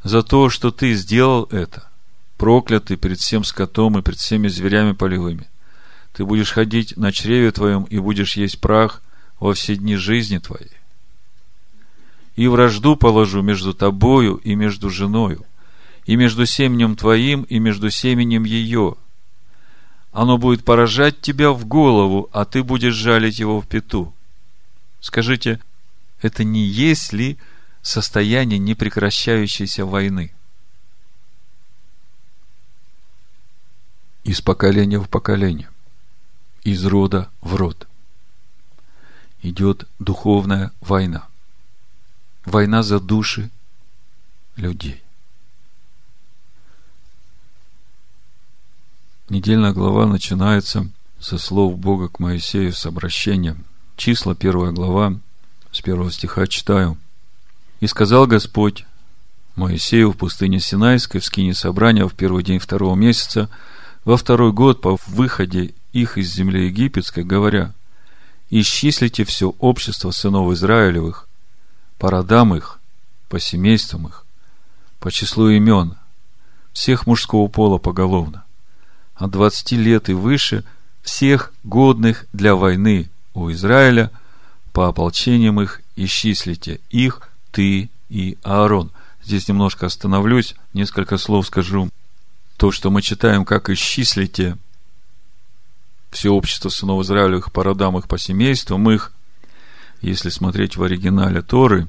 [0.04, 1.90] за то, что ты сделал это,
[2.36, 5.48] проклятый перед всем скотом и перед всеми зверями полевыми.
[6.12, 9.02] Ты будешь ходить на чреве твоем и будешь есть прах
[9.40, 10.72] во все дни жизни твоей.
[12.36, 15.46] И вражду положу между тобою и между женою,
[16.06, 18.96] и между семенем твоим и между семенем ее.
[20.12, 24.14] Оно будет поражать тебя в голову, а ты будешь жалить его в пету.
[25.00, 25.60] Скажите,
[26.22, 27.38] это не есть ли
[27.82, 30.34] состояние непрекращающейся войны?
[34.24, 35.70] Из поколения в поколение,
[36.64, 37.88] из рода в род
[39.42, 41.28] идет духовная война.
[42.46, 43.50] Война за души
[44.56, 45.02] людей.
[49.32, 50.90] Недельная глава начинается
[51.22, 53.64] со слов Бога к Моисею с обращением.
[53.96, 55.18] Числа, первая глава,
[55.72, 56.98] с первого стиха читаю.
[57.80, 58.84] «И сказал Господь
[59.56, 63.50] Моисею в пустыне Синайской в скине собрания в первый день второго месяца,
[64.04, 67.72] во второй год по выходе их из земли египетской, говоря,
[68.50, 71.30] «Исчислите все общество сынов Израилевых,
[72.00, 72.82] по родам их,
[73.30, 74.26] по семействам их,
[75.00, 75.96] по числу имен,
[76.74, 78.44] всех мужского пола поголовно,
[79.22, 80.64] от двадцати лет и выше
[81.04, 84.12] всех годных для войны у Израиля,
[84.74, 88.92] по ополчениям их исчислите их, ты и Аарон.
[89.24, 91.90] Здесь немножко остановлюсь, несколько слов скажу.
[92.58, 94.58] То, что мы читаем, как исчислите
[96.10, 99.12] все общество сынов Израилевых по родам их, по семействам их,
[100.02, 101.88] если смотреть в оригинале Торы,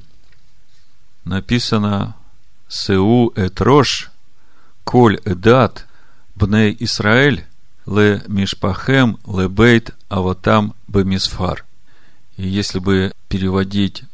[1.24, 2.14] написано
[2.68, 4.10] «Сеу эт рош,
[4.84, 5.86] коль эдат,
[6.34, 7.46] Бней Исраэль,
[7.86, 11.64] ле мишпахем, ле бейт, аватам бемисфар.
[12.36, 14.04] И если бы переводить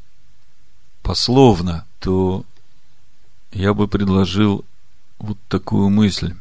[1.03, 2.45] пословно, то
[3.53, 4.65] я бы предложил
[5.19, 6.35] вот такую мысль.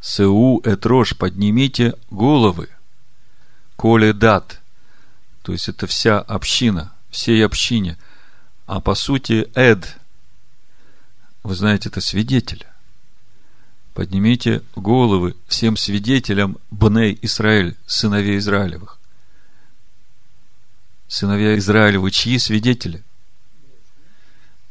[0.00, 2.68] Сеу этрош, поднимите головы.
[3.76, 4.60] Коле дат.
[5.42, 7.98] То есть это вся община, всей общине.
[8.66, 9.96] А по сути эд,
[11.42, 12.66] вы знаете, это свидетель
[13.94, 18.98] поднимите головы всем свидетелям Бней Израиль, сыновей Израилевых.
[21.06, 23.04] Сыновья Израилевы, чьи свидетели?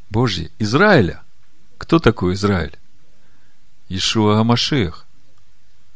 [0.10, 0.52] Божьи.
[0.60, 1.24] Израиля.
[1.78, 2.78] Кто такой Израиль?
[3.88, 5.06] Ишуа Амашех.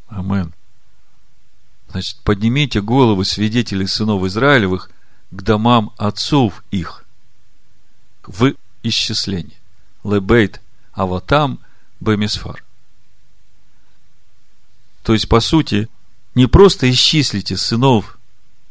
[0.07, 0.53] Амен.
[1.89, 4.89] Значит, поднимите головы свидетелей сынов Израилевых
[5.31, 7.05] к домам отцов их
[8.25, 9.57] в исчислении.
[10.03, 10.61] Лебейт
[10.93, 11.59] Аватам
[11.99, 12.63] Бемисфар.
[15.07, 15.87] То есть, по сути,
[16.35, 18.19] не просто исчислите сынов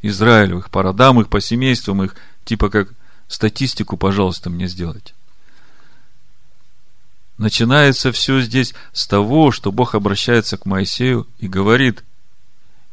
[0.02, 2.92] Израилевых по родам их, по семействам их, типа как
[3.26, 5.14] статистику, пожалуйста, мне сделайте.
[7.38, 12.04] Начинается все здесь с того, что Бог обращается к Моисею и говорит,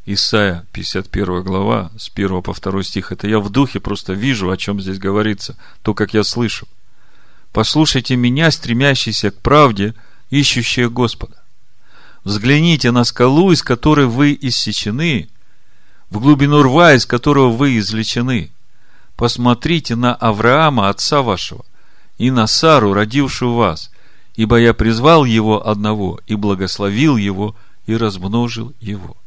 [0.06, 4.56] Исайя, 51 глава, с 1 по 2 стих, это я в духе просто вижу, о
[4.56, 6.66] чем здесь говорится, то, как я слышу.
[7.52, 9.96] Послушайте меня, стремящийся к правде,
[10.30, 11.43] ищущие Господа.
[12.24, 15.30] Взгляните на скалу, из которой вы иссечены,
[16.10, 18.52] в глубину рва, из которого вы извлечены.
[19.16, 21.66] Посмотрите на Авраама, отца вашего,
[22.18, 23.92] и на Сару, родившую вас,
[24.36, 27.56] ибо я призвал его одного, и благословил его,
[27.86, 29.18] и размножил его.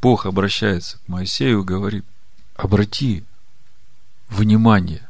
[0.00, 2.04] Бог обращается к Моисею и говорит,
[2.56, 3.22] обрати
[4.28, 5.08] внимание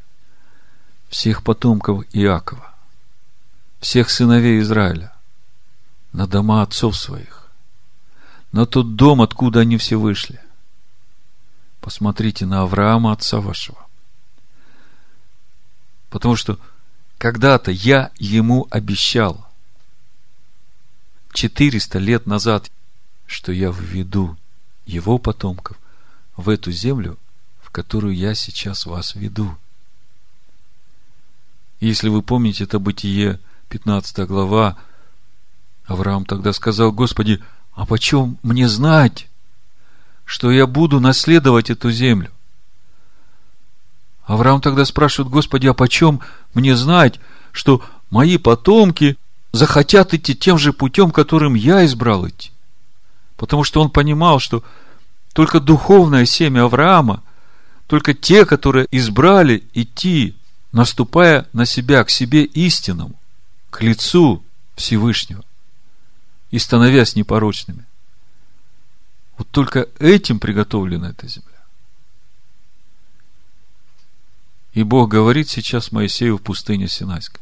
[1.09, 2.72] всех потомков Иакова
[3.83, 5.13] всех сыновей Израиля
[6.13, 7.49] на дома отцов своих,
[8.53, 10.39] на тот дом, откуда они все вышли.
[11.81, 13.85] Посмотрите на Авраама, отца вашего.
[16.09, 16.57] Потому что
[17.17, 19.45] когда-то я ему обещал
[21.33, 22.71] 400 лет назад,
[23.25, 24.37] что я введу
[24.85, 25.77] его потомков
[26.37, 27.17] в эту землю,
[27.61, 29.57] в которую я сейчас вас веду.
[31.81, 33.41] Если вы помните это бытие
[33.73, 34.77] 15 глава,
[35.87, 37.41] Авраам тогда сказал, Господи,
[37.73, 39.27] а почем мне знать,
[40.25, 42.29] что я буду наследовать эту землю?
[44.25, 46.19] Авраам тогда спрашивает, Господи, а почем
[46.53, 47.19] мне знать,
[47.51, 47.81] что
[48.11, 49.17] мои потомки
[49.53, 52.51] захотят идти тем же путем, которым я избрал идти?
[53.37, 54.63] Потому что он понимал, что
[55.33, 57.23] только духовное семя Авраама
[57.87, 60.35] только те, которые избрали идти,
[60.71, 63.15] наступая на себя, к себе истинному,
[63.73, 64.43] к лицу
[64.75, 65.43] Всевышнего
[66.51, 67.85] и становясь непорочными.
[69.35, 71.49] Вот только этим приготовлена эта земля.
[74.73, 77.41] И Бог говорит сейчас Моисею в пустыне Синайской.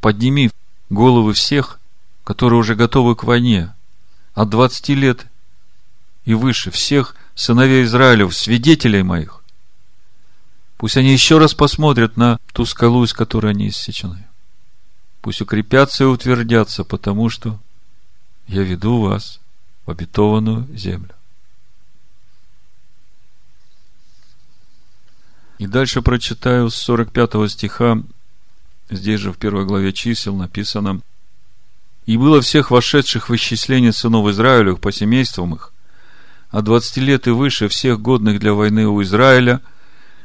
[0.00, 0.50] Подними
[0.90, 1.78] головы всех,
[2.24, 3.72] которые уже готовы к войне,
[4.34, 5.26] от 20 лет
[6.24, 9.44] и выше, всех сыновей Израилев, свидетелей моих.
[10.76, 14.26] Пусть они еще раз посмотрят на ту скалу, из которой они иссечены.
[15.20, 17.58] Пусть укрепятся и утвердятся, потому что
[18.46, 19.40] я веду вас
[19.84, 21.14] в обетованную землю.
[25.58, 28.02] И дальше прочитаю с 45 стиха,
[28.88, 31.02] здесь же в первой главе чисел написано,
[32.06, 35.74] «И было всех вошедших в исчисление сынов Израилевых по семействам их,
[36.50, 39.60] от двадцати лет и выше всех годных для войны у Израиля,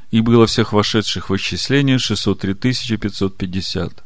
[0.09, 4.04] и было всех вошедших в исчисление 603 550.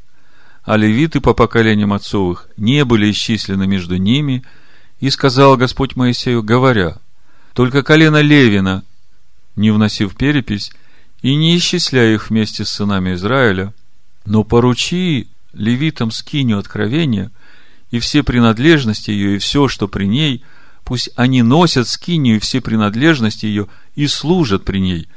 [0.63, 4.43] А левиты по поколениям отцовых не были исчислены между ними,
[4.99, 6.97] и сказал Господь Моисею, говоря,
[7.53, 8.83] только колено Левина,
[9.55, 10.71] не вносив перепись,
[11.21, 13.73] и не исчисляя их вместе с сынами Израиля,
[14.25, 17.31] но поручи левитам скиню откровения
[17.91, 20.43] и все принадлежности ее, и все, что при ней,
[20.83, 25.07] пусть они носят скинию и все принадлежности ее и служат при ней,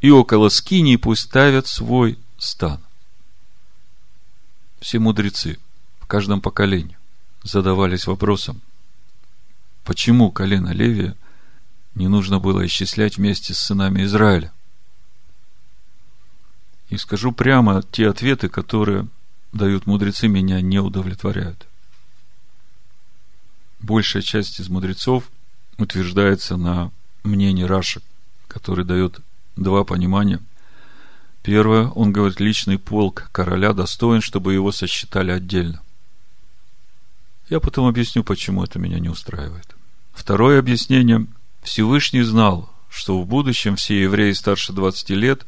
[0.00, 2.80] и около скинии пусть ставят свой стан.
[4.82, 5.58] Все мудрецы
[6.00, 6.98] в каждом поколении
[7.42, 8.60] задавались вопросом,
[9.84, 11.16] почему колено Левия
[11.94, 14.52] не нужно было исчислять вместе с сынами Израиля–
[16.92, 19.08] и скажу прямо, те ответы, которые
[19.54, 21.66] дают мудрецы, меня не удовлетворяют.
[23.80, 25.30] Большая часть из мудрецов
[25.78, 26.92] утверждается на
[27.24, 28.02] мнении Раши,
[28.46, 29.20] который дает
[29.56, 30.38] два понимания.
[31.42, 35.82] Первое, он говорит, личный полк короля достоин, чтобы его сосчитали отдельно.
[37.48, 39.74] Я потом объясню, почему это меня не устраивает.
[40.12, 41.26] Второе объяснение.
[41.62, 45.46] Всевышний знал, что в будущем все евреи старше 20 лет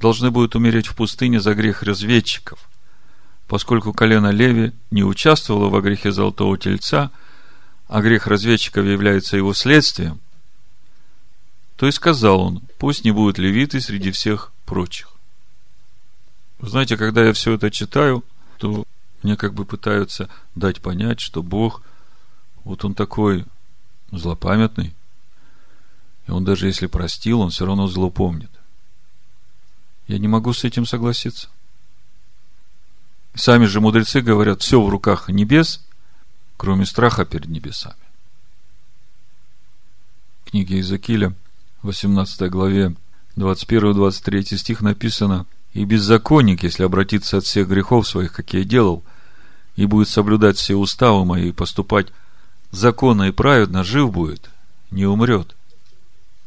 [0.00, 2.68] должны будут умереть в пустыне за грех разведчиков,
[3.48, 7.10] поскольку колено Леви не участвовало во грехе золотого тельца,
[7.88, 10.20] а грех разведчиков является его следствием,
[11.76, 15.15] то и сказал он, пусть не будут левиты среди всех прочих.
[16.58, 18.24] Вы знаете, когда я все это читаю,
[18.58, 18.84] то
[19.22, 21.82] мне как бы пытаются дать понять, что Бог,
[22.64, 23.44] вот он такой
[24.10, 24.94] злопамятный,
[26.26, 28.50] и он даже если простил, он все равно зло помнит.
[30.06, 31.48] Я не могу с этим согласиться.
[33.34, 35.84] Сами же мудрецы говорят, все в руках небес,
[36.56, 37.96] кроме страха перед небесами.
[40.44, 41.34] В книге Иезекииля,
[41.82, 42.94] 18 главе,
[43.36, 45.44] 21-23 стих написано,
[45.76, 49.02] «И беззаконник, если обратиться от всех грехов своих, какие делал,
[49.76, 52.08] и будет соблюдать все уставы мои и поступать
[52.70, 54.50] законно и праведно, жив будет,
[54.90, 55.54] не умрет.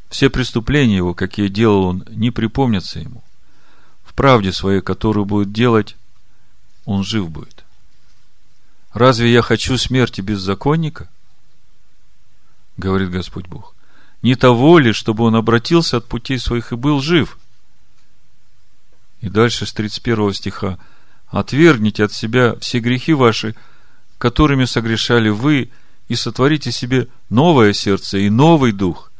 [0.09, 3.23] Все преступления его, какие делал он, не припомнятся ему
[4.19, 5.95] правде своей, которую будет делать,
[6.83, 7.63] он жив будет.
[8.91, 11.07] Разве я хочу смерти беззаконника?
[12.75, 13.73] Говорит Господь Бог.
[14.21, 17.37] Не того ли, чтобы он обратился от путей своих и был жив?
[19.21, 20.77] И дальше с 31 стиха.
[21.27, 23.55] Отвергните от себя все грехи ваши,
[24.17, 25.69] которыми согрешали вы,
[26.07, 29.11] и сотворите себе новое сердце и новый дух.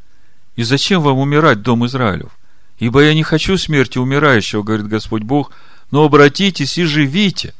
[0.55, 2.31] И зачем вам умирать, дом Израилев?
[2.79, 5.51] Ибо я не хочу смерти умирающего, говорит Господь Бог,
[5.91, 7.53] но обратитесь и живите.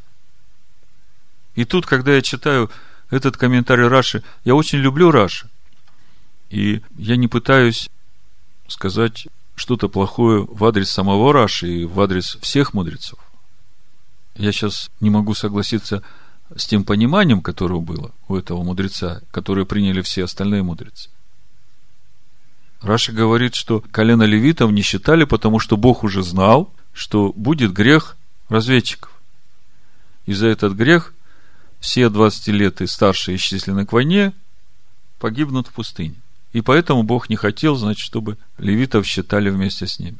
[1.55, 2.71] И тут, когда я читаю
[3.09, 5.49] этот комментарий Раши, я очень люблю Раши.
[6.49, 7.89] И я не пытаюсь
[8.67, 9.27] сказать
[9.59, 13.19] что-то плохое в адрес самого Раши и в адрес всех мудрецов.
[14.35, 16.01] Я сейчас не могу согласиться
[16.55, 21.09] с тем пониманием, которое было у этого мудреца, которое приняли все остальные мудрецы.
[22.81, 28.15] Раша говорит, что колено левитов не считали, потому что Бог уже знал, что будет грех
[28.47, 29.11] разведчиков.
[30.25, 31.13] И за этот грех
[31.81, 34.31] все 20 лет и старшие исчислены к войне
[35.19, 36.15] погибнут в пустыне.
[36.53, 40.17] И поэтому Бог не хотел, значит, чтобы левитов считали вместе с ними.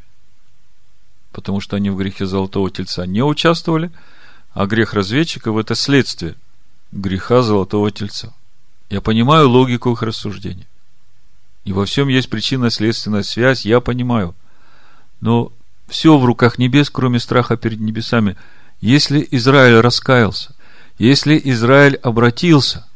[1.32, 3.92] Потому что они в грехе Золотого Тельца не участвовали,
[4.54, 6.36] а грех разведчиков– это следствие
[6.92, 8.34] греха Золотого Тельца.
[8.90, 10.68] Я понимаю логику их рассуждений.
[11.66, 14.36] И во всем есть причинно-следственная связь, я понимаю.
[15.22, 15.52] Но
[15.88, 18.38] все в руках небес, кроме страха перед небесами.
[18.82, 20.56] Если Израиль раскаялся,
[20.98, 22.88] если Израиль обратился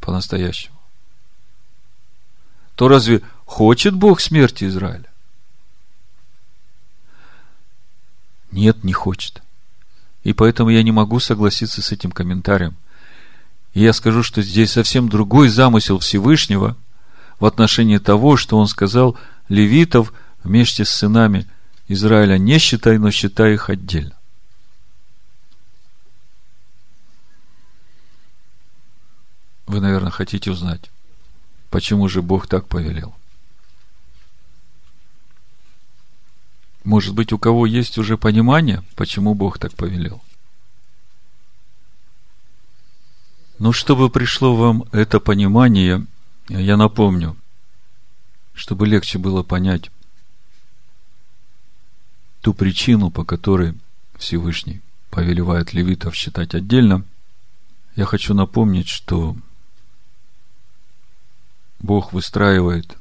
[0.00, 0.77] по-настоящему,
[2.78, 5.10] то разве хочет Бог смерти Израиля?
[8.52, 9.42] Нет, не хочет.
[10.22, 12.76] И поэтому я не могу согласиться с этим комментарием.
[13.74, 16.76] И я скажу, что здесь совсем другой замысел Всевышнего
[17.40, 19.18] в отношении того, что он сказал
[19.48, 20.12] левитов
[20.44, 21.48] вместе с сынами
[21.88, 24.14] Израиля не считай, но считай их отдельно.
[29.66, 30.92] Вы, наверное, хотите узнать,
[31.70, 33.14] почему же Бог так повелел.
[36.84, 40.22] Может быть, у кого есть уже понимание, почему Бог так повелел?
[43.58, 46.06] Ну, чтобы пришло вам это понимание,
[46.48, 47.36] я напомню,
[48.54, 49.90] чтобы легче было понять
[52.40, 53.74] ту причину, по которой
[54.16, 57.04] Всевышний повелевает левитов считать отдельно,
[57.96, 59.36] я хочу напомнить, что
[61.80, 62.96] Бог выстраивает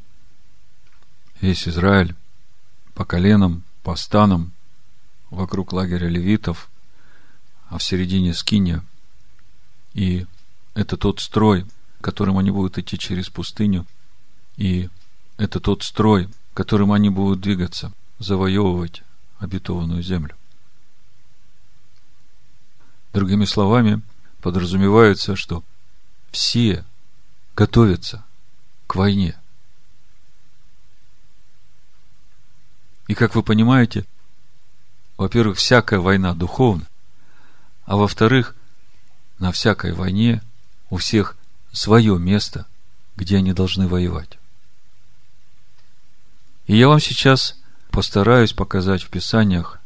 [1.41, 2.15] весь Израиль
[2.93, 4.53] по коленам, по станам
[5.29, 6.69] вокруг лагеря левитов,
[7.69, 8.83] а в середине скиния.
[9.93, 10.25] И
[10.73, 11.65] это тот строй,
[12.01, 13.85] которым они будут идти через пустыню.
[14.57, 14.89] И
[15.37, 19.03] это тот строй, которым они будут двигаться, завоевывать
[19.39, 20.35] обетованную землю.
[23.13, 24.01] Другими словами,
[24.41, 25.63] подразумевается, что
[26.31, 26.85] все
[27.55, 28.23] готовятся
[28.87, 29.35] к войне–
[33.07, 34.05] И как вы понимаете,
[35.15, 36.85] во-первых, всякая война духовна,
[37.85, 38.55] а во-вторых,
[39.39, 40.43] на всякой войне
[40.89, 41.37] у всех
[41.71, 42.65] свое место,
[43.15, 44.37] где они должны воевать.
[46.67, 47.57] И я вам сейчас
[47.91, 49.79] постараюсь показать в Писаниях,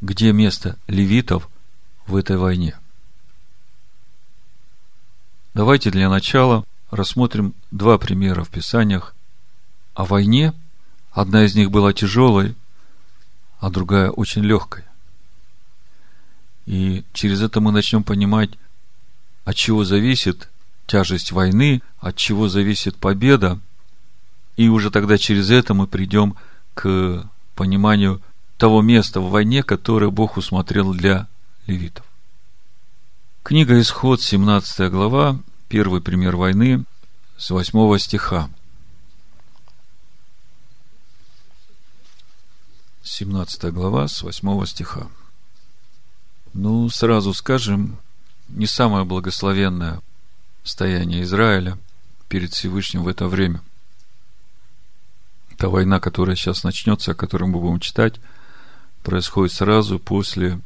[0.00, 1.48] где место левитов
[2.06, 2.78] в этой войне.
[5.52, 9.14] Давайте для начала рассмотрим два примера в Писаниях
[9.94, 10.52] о войне–
[11.12, 12.54] Одна из них была тяжелой,
[13.58, 14.84] а другая очень легкой.
[16.66, 18.50] И через это мы начнем понимать,
[19.44, 20.48] от чего зависит
[20.86, 23.58] тяжесть войны, от чего зависит победа.
[24.56, 26.36] И уже тогда через это мы придем
[26.74, 28.22] к пониманию
[28.56, 31.26] того места в войне, которое Бог усмотрел для
[31.66, 32.06] левитов.
[33.42, 36.84] Книга Исход, 17 глава, первый пример войны,
[37.38, 38.50] с 8 стиха.
[43.04, 45.08] 17 глава, с 8 стиха.
[46.52, 47.98] Ну, сразу скажем,
[48.48, 50.02] не самое благословенное
[50.64, 51.78] стояние Израиля
[52.28, 53.62] перед Всевышним в это время.
[55.56, 58.16] Та война, которая сейчас начнется, о которой мы будем читать,
[59.04, 60.60] происходит сразу после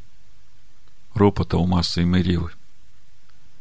[1.12, 2.52] ропота у Масса и Меривы.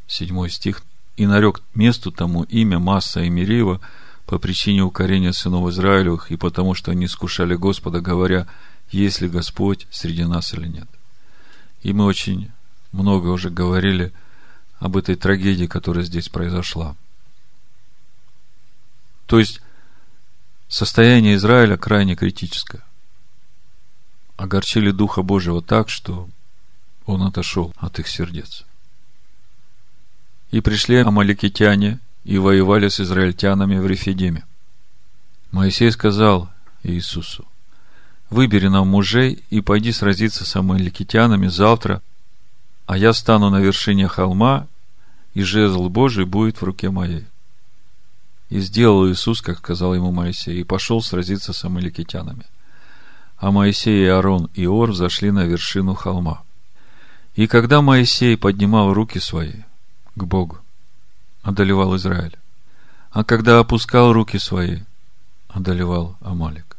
[0.07, 0.83] Седьмой стих.
[1.16, 3.80] «И нарек месту тому имя Масса и Мерива
[4.26, 8.47] по причине укорения сынов Израилевых и потому, что они скушали Господа, говоря,
[8.89, 10.88] есть ли Господь среди нас или нет.
[11.82, 12.51] И мы очень
[12.91, 14.14] много уже говорили
[14.80, 16.95] об этой трагедии, которая здесь произошла.
[19.26, 19.61] То есть,
[20.68, 22.84] состояние Израиля крайне критическое.
[24.36, 26.30] Огорчили Духа Божьего так, что
[27.05, 28.66] он отошел от их сердец.
[30.53, 34.45] И пришли амаликитяне и воевали с израильтянами в Рефидиме.
[35.51, 36.47] Моисей сказал
[36.83, 37.47] Иисусу,
[38.29, 42.03] выбери нам мужей и пойди сразиться с амаликитянами завтра,
[42.85, 44.67] а я стану на вершине холма,
[45.33, 47.25] и жезл Божий будет в руке моей.
[48.49, 52.45] И сделал Иисус, как сказал ему Моисей, и пошел сразиться с амаликитянами.
[53.37, 56.43] А Моисей и Аарон и Ор зашли на вершину холма.
[57.33, 59.53] И когда Моисей поднимал руки свои
[60.16, 60.59] к Богу,
[61.41, 62.38] одолевал Израиль,
[63.11, 64.80] а когда опускал руки свои,
[65.49, 66.74] одолевал Амалик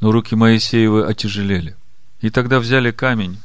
[0.00, 1.76] но руки Моисеевы отяжелели.
[2.20, 3.38] И тогда взяли камень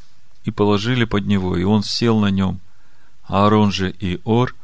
[0.45, 2.59] и положили под него, и он сел на нем.
[3.28, 4.55] А Аарон же и Ор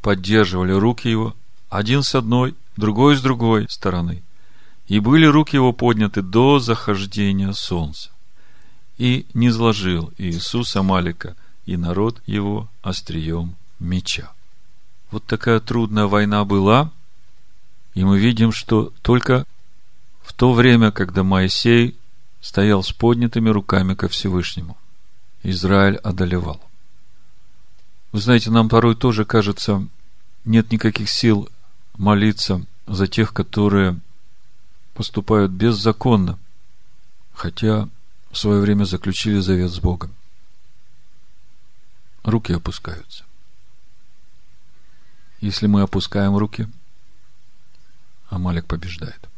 [0.00, 1.34] поддерживали руки его,
[1.68, 4.22] один с одной, другой с другой стороны.
[4.86, 8.10] И были руки его подняты до захождения солнца.
[8.96, 11.36] И не зложил Иисус Амалика
[11.68, 14.32] и народ его острием меча.
[15.10, 16.90] Вот такая трудная война была,
[17.92, 19.44] и мы видим, что только
[20.22, 21.94] в то время, когда Моисей
[22.40, 24.78] стоял с поднятыми руками ко Всевышнему.
[25.42, 26.58] Израиль одолевал.
[28.12, 29.86] Вы знаете, нам порой тоже кажется,
[30.46, 31.50] нет никаких сил
[31.98, 34.00] молиться за тех, которые
[34.94, 36.38] поступают беззаконно,
[37.34, 37.90] хотя
[38.30, 40.14] в свое время заключили завет с Богом.
[42.24, 43.24] Руки опускаются.
[45.40, 46.68] Если мы опускаем руки,
[48.28, 49.28] Амалик побеждает.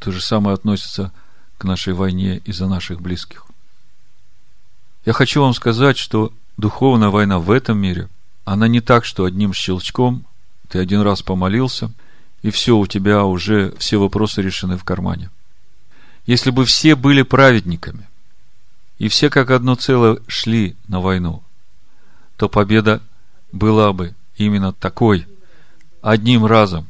[0.00, 1.12] То же самое относится
[1.58, 3.46] к нашей войне из-за наших близких.
[5.04, 8.08] Я хочу вам сказать, что духовная война в этом мире,
[8.44, 10.26] она не так, что одним щелчком
[10.68, 11.92] ты один раз помолился,
[12.42, 15.30] и все, у тебя уже все вопросы решены в кармане.
[16.26, 18.08] Если бы все были праведниками,
[19.00, 21.42] и все как одно целое шли на войну,
[22.36, 23.00] то победа
[23.50, 25.26] была бы именно такой,
[26.02, 26.86] одним разом.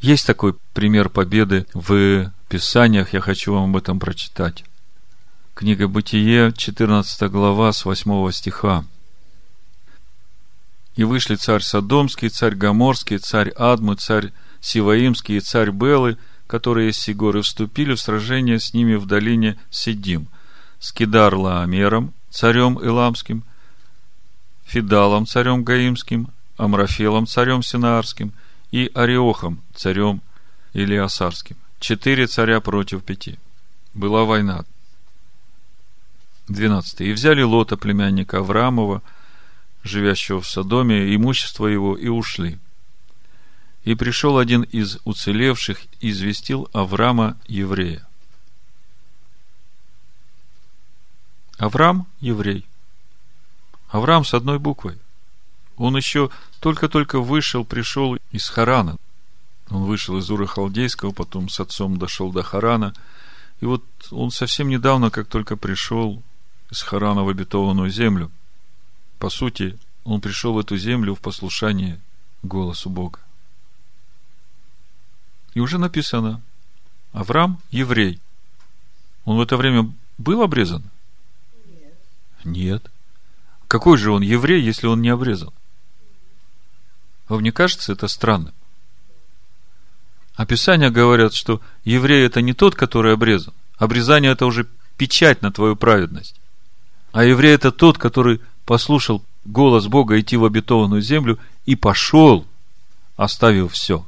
[0.00, 4.64] Есть такой пример победы в Писаниях, я хочу вам об этом прочитать.
[5.54, 8.84] Книга Бытие, 14 глава, с 8 стиха.
[10.96, 14.32] «И вышли царь Содомский, царь Гоморский, царь Адмы, царь
[14.62, 16.16] Сиваимский и царь Белы,
[16.46, 20.28] которые с Сигоры вступили в сражение с ними в долине Сидим,
[20.78, 23.44] с Кидар Лаамером, царем Иламским,
[24.64, 28.32] Фидалом, царем Гаимским, Амрафелом, царем Синаарским,
[28.72, 30.20] и Ариохом, царем
[30.72, 31.56] Илиасарским.
[31.78, 33.38] Четыре царя против пяти.
[33.94, 34.64] Была война.
[36.48, 37.00] 12.
[37.02, 39.02] И взяли Лота, племянника Авраамова,
[39.82, 42.58] живящего в Содоме, имущество его, и ушли.
[43.84, 48.06] И пришел один из уцелевших и известил Авраама еврея.
[51.58, 52.66] Авраам– еврей.
[53.88, 54.98] Авраам с одной буквой.
[55.76, 56.30] Он еще
[56.60, 58.96] только-только вышел, пришел из Харана.
[59.70, 62.94] Он вышел из Ура Халдейского, потом с отцом дошел до Харана.
[63.60, 66.22] И вот он совсем недавно, как только пришел,
[66.70, 68.30] из Харана в обетованную землю.
[69.18, 72.00] По сути, он пришел в эту землю в послушание
[72.42, 73.20] голосу Бога.
[75.54, 76.42] И уже написано,
[77.12, 78.20] Авраам– еврей.
[79.24, 80.84] Он в это время был обрезан?
[82.46, 82.90] Нет.
[83.66, 85.50] Какой же он еврей, если он не обрезан?
[87.28, 88.54] Вам не кажется это странным?
[90.36, 93.52] Описания говорят, что еврей это не тот, который обрезан.
[93.78, 96.36] Обрезание это уже печать на твою праведность.
[97.12, 102.46] А еврей это тот, который послушал голос Бога идти в обетованную землю и пошел,
[103.16, 104.06] оставив все.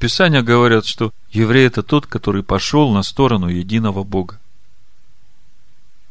[0.00, 4.40] Писания говорят, что еврей это тот, который пошел на сторону единого Бога.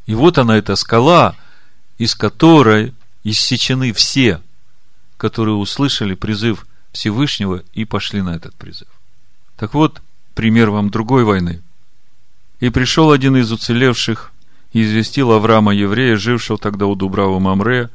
[0.08, 1.36] И вот она, эта скала,
[1.97, 2.93] из которой
[3.24, 4.41] иссечены все,
[5.18, 8.88] которые услышали призыв Всевышнего и пошли на этот призыв.
[9.58, 10.01] Так вот,
[10.34, 11.62] пример вам другой войны.
[12.60, 14.32] И пришел один из уцелевших
[14.72, 17.89] и известил Авраама еврея, жившего тогда у Дубрава Мамре,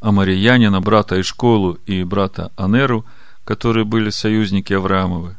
[0.00, 3.04] Амариянина, брата Ишколу и брата Анеру,
[3.44, 5.36] которые были союзники Авраамовы.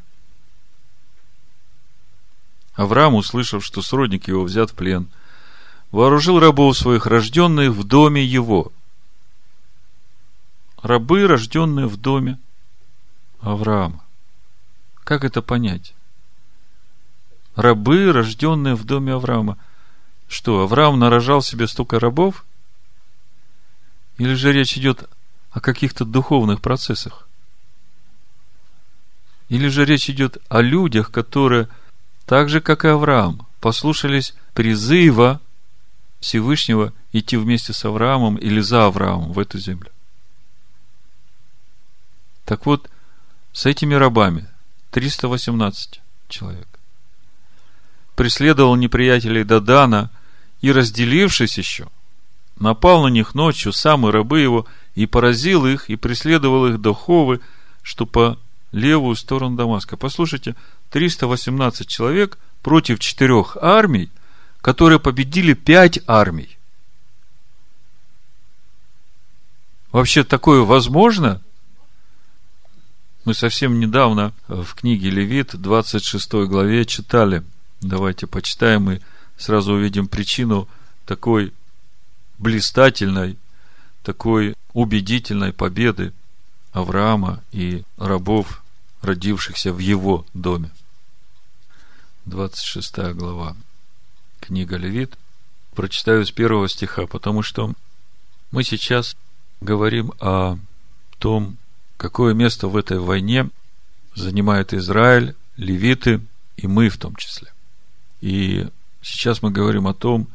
[2.74, 5.10] Авраам, услышав, что сродник его взят в плен,
[5.92, 8.72] вооружил рабов своих, рожденных в доме его.
[10.82, 12.38] Рабы, рожденные в доме
[13.42, 14.04] Авраама.
[15.04, 15.94] Как это понять?
[17.56, 19.58] Рабы, рожденные в доме Авраама–
[20.30, 22.46] что, Авраам нарожал себе столько рабов?
[24.20, 25.10] Или же речь идет
[25.52, 27.28] о каких-то духовных процессах?
[29.50, 31.68] Или же речь идет о людях, которые,
[32.28, 35.42] так же, как и Авраам, послушались призыва
[36.20, 39.92] Всевышнего идти вместе с Авраамом или за Авраамом в эту землю?
[42.46, 42.90] Так вот,
[43.54, 44.48] с этими рабами
[44.92, 46.68] 318 человек
[48.16, 50.12] преследовал неприятелей Дадана
[50.62, 51.88] и, разделившись еще,
[52.60, 54.66] напал на них ночью сам и рабы его,
[54.96, 57.40] и поразил их, и преследовал их до Ховы,
[57.82, 58.38] что по
[58.72, 59.96] левую сторону Дамаска.
[59.96, 60.56] Послушайте,
[60.92, 64.10] 318 человек против четырех армий,
[64.62, 66.58] которые победили пять армий.
[69.92, 71.42] Вообще такое возможно?
[73.26, 77.44] Мы совсем недавно в книге Левит, 26 главе, читали.
[77.82, 79.00] Давайте почитаем и
[79.38, 80.68] сразу увидим причину
[81.06, 81.54] такой
[82.38, 83.38] блистательной,
[84.04, 86.14] такой убедительной победы
[86.72, 88.64] Авраама и рабов,
[89.02, 90.70] родившихся в его доме.
[92.26, 93.56] 26 глава.
[94.50, 95.18] Книга Левит.
[95.76, 97.74] Прочитаю с первого стиха, потому что
[98.52, 99.16] мы сейчас
[99.62, 100.58] говорим о
[101.20, 101.56] том,
[101.98, 103.50] какое место в этой войне
[104.16, 106.22] занимает Израиль, левиты
[106.58, 107.54] и мы в том числе.
[108.22, 108.68] И
[109.02, 110.28] Сейчас мы говорим о том,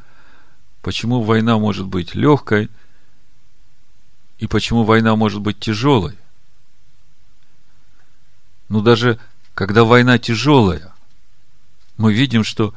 [0.82, 2.70] почему война может быть легкой
[4.38, 6.16] и почему война может быть тяжелой.
[8.68, 9.18] Но даже
[9.54, 10.94] когда война тяжелая,
[11.96, 12.74] мы видим, что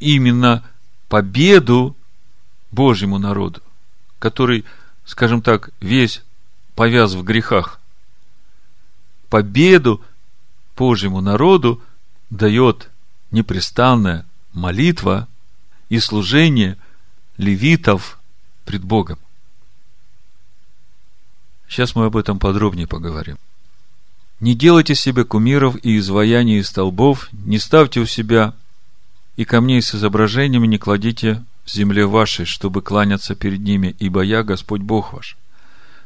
[0.00, 0.64] именно
[1.08, 1.96] победу
[2.70, 3.62] Божьему народу,
[4.18, 4.64] который,
[5.04, 6.22] скажем так, весь
[6.74, 7.80] повяз в грехах,
[9.28, 10.00] победу
[10.76, 11.80] Божьему народу
[12.30, 12.90] дает
[13.30, 15.28] непрестанная молитва
[15.88, 16.76] и служение
[17.36, 18.18] левитов
[18.64, 19.18] пред Богом.
[21.68, 23.38] Сейчас мы об этом подробнее поговорим.
[24.40, 28.54] Не делайте себе кумиров и изваяний из столбов, не ставьте у себя
[29.36, 34.42] и камней с изображениями не кладите в земле вашей, чтобы кланяться перед ними, ибо я
[34.42, 35.36] Господь Бог ваш.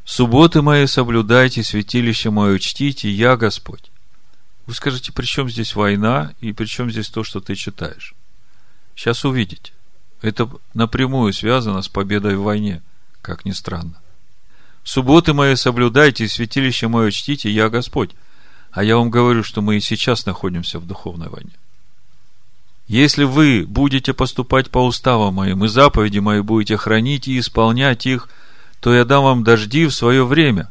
[0.05, 3.91] Субботы мои соблюдайте, святилище мое чтите, я Господь.
[4.67, 8.15] Вы скажете, при чем здесь война и при чем здесь то, что ты читаешь?
[8.95, 9.73] Сейчас увидите.
[10.23, 12.83] Это напрямую связано с победой в войне,
[13.21, 14.01] как ни странно.
[14.83, 18.11] Субботы мои соблюдайте, святилище мое чтите, я Господь.
[18.71, 21.53] А я вам говорю, что мы и сейчас находимся в духовной войне.
[22.89, 28.31] Если вы будете поступать по уставам моим и заповеди мои будете хранить и исполнять их,
[28.81, 30.71] то я дам вам дожди в свое время,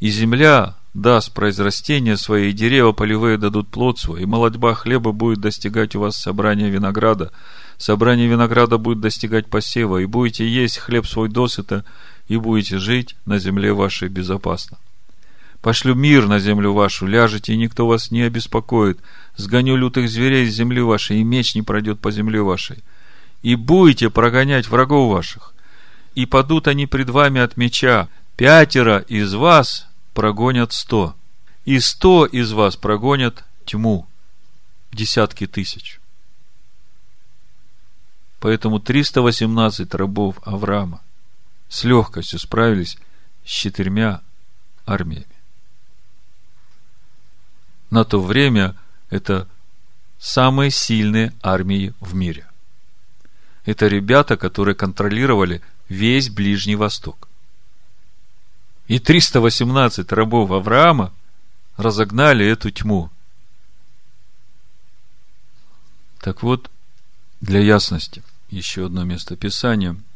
[0.00, 5.40] и земля даст произрастение свои, и дерева полевые дадут плод свой, и молодьба хлеба будет
[5.40, 7.30] достигать у вас собрания винограда,
[7.78, 11.84] собрание винограда будет достигать посева, и будете есть хлеб свой досыта,
[12.26, 14.78] и будете жить на земле вашей безопасно.
[15.66, 19.00] Пошлю мир на землю вашу, ляжете, и никто вас не обеспокоит.
[19.34, 22.84] Сгоню лютых зверей с земли вашей, и меч не пройдет по земле вашей.
[23.42, 25.54] И будете прогонять врагов ваших.
[26.14, 28.08] И падут они пред вами от меча.
[28.36, 31.16] Пятеро из вас прогонят сто.
[31.64, 34.06] И сто из вас прогонят тьму.
[34.92, 35.98] Десятки тысяч.
[38.38, 41.00] Поэтому 318 рабов Авраама
[41.68, 42.98] с легкостью справились
[43.44, 44.20] с четырьмя
[44.86, 45.35] армиями.
[47.90, 48.74] На то время
[49.10, 49.48] это
[50.18, 52.46] самые сильные армии в мире.
[53.64, 57.28] Это ребята, которые контролировали весь Ближний Восток.
[58.88, 61.12] И 318 рабов Авраама
[61.76, 63.10] разогнали эту тьму.
[66.20, 66.70] Так вот,
[67.40, 69.96] для ясности, еще одно место Писания–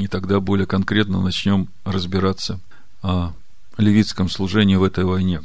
[0.00, 2.58] и тогда более конкретно начнем разбираться
[3.02, 3.34] о
[3.76, 5.42] левитском служении в этой войне.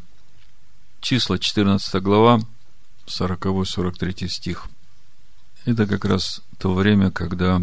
[1.05, 2.39] Числа 14 глава,
[3.05, 4.67] 40-43 стих.
[5.63, 7.61] Это как раз то время, когда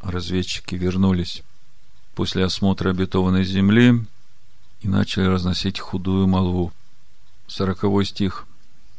[0.00, 1.42] разведчики вернулись
[2.14, 4.06] после осмотра обетованной земли
[4.82, 6.72] и начали разносить худую молву.
[7.48, 8.46] 40 стих.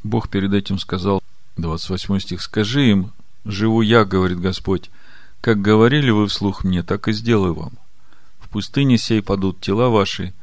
[0.04, 1.24] Бог перед этим сказал,
[1.56, 3.14] 28 стих, «Скажи им,
[3.46, 4.90] живу я, говорит Господь,
[5.40, 7.72] как говорили вы вслух мне, так и сделаю вам.
[8.42, 10.34] В пустыне сей падут тела ваши,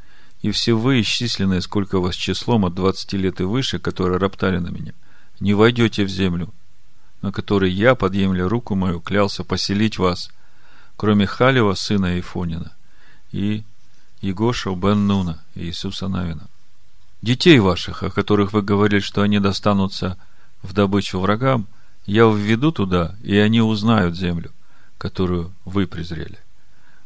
[0.42, 4.68] и все вы, исчисленные, сколько вас числом от двадцати лет и выше, которые роптали на
[4.68, 4.92] меня,
[5.40, 6.52] не войдете в землю,
[7.22, 10.30] на которой я, подъемля руку мою, клялся поселить вас,
[10.96, 12.72] кроме Халева, сына Ифонина,
[13.30, 13.64] и
[14.20, 16.48] Егоша бен Нуна, и Иисуса Навина.
[17.22, 20.18] Детей ваших, о которых вы говорили, что они достанутся
[20.62, 21.66] в добычу врагам,
[22.04, 24.52] я введу туда, и они узнают землю
[25.02, 26.38] которую вы презрели.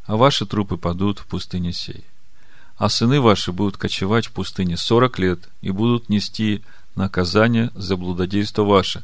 [0.05, 2.05] А ваши трупы падут в пустыне сей.
[2.77, 6.63] А сыны ваши будут кочевать в пустыне сорок лет и будут нести
[6.95, 9.03] наказание за блудодейство ваше,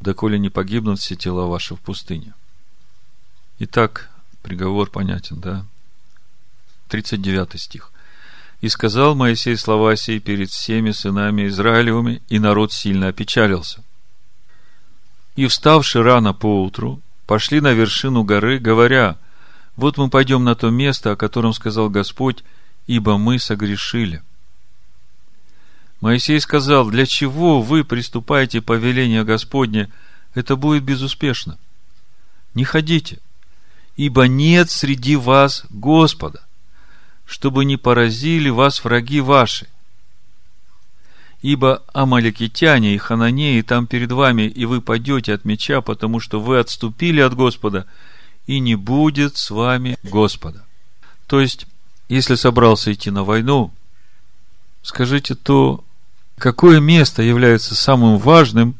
[0.00, 2.34] доколе не погибнут все тела ваши в пустыне.
[3.58, 4.10] Итак,
[4.42, 5.64] приговор понятен, да?
[6.88, 7.90] 39 стих.
[8.60, 13.82] «И сказал Моисей слова сей перед всеми сынами Израилевыми, и народ сильно опечалился.
[15.34, 19.16] И, вставши рано поутру, пошли на вершину горы, говоря,
[19.74, 22.44] вот мы пойдем на то место, о котором сказал Господь,
[22.86, 24.22] ибо мы согрешили.
[26.00, 29.88] Моисей сказал, для чего вы приступаете по велению Господне,
[30.34, 31.58] это будет безуспешно.
[32.54, 33.18] Не ходите,
[33.96, 36.44] ибо нет среди вас Господа,
[37.24, 39.68] чтобы не поразили вас враги ваши
[41.42, 46.58] ибо амаликитяне и хананеи там перед вами, и вы пойдете от меча, потому что вы
[46.58, 47.86] отступили от Господа,
[48.46, 50.64] и не будет с вами Господа.
[51.26, 51.66] То есть,
[52.08, 53.70] если собрался идти на войну,
[54.82, 55.84] скажите, то
[56.38, 58.74] какое место является самым важным,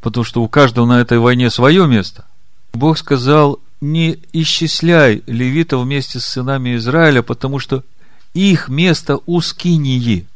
[0.00, 2.24] потому что у каждого на этой войне свое место.
[2.72, 7.84] Бог сказал, не исчисляй левитов вместе с сынами Израиля, потому что
[8.32, 10.26] их место у Скинии–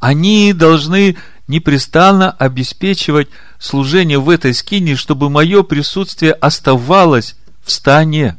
[0.00, 1.16] они должны
[1.46, 3.28] непрестанно обеспечивать
[3.58, 8.36] служение в этой скине, чтобы мое присутствие оставалось в стане.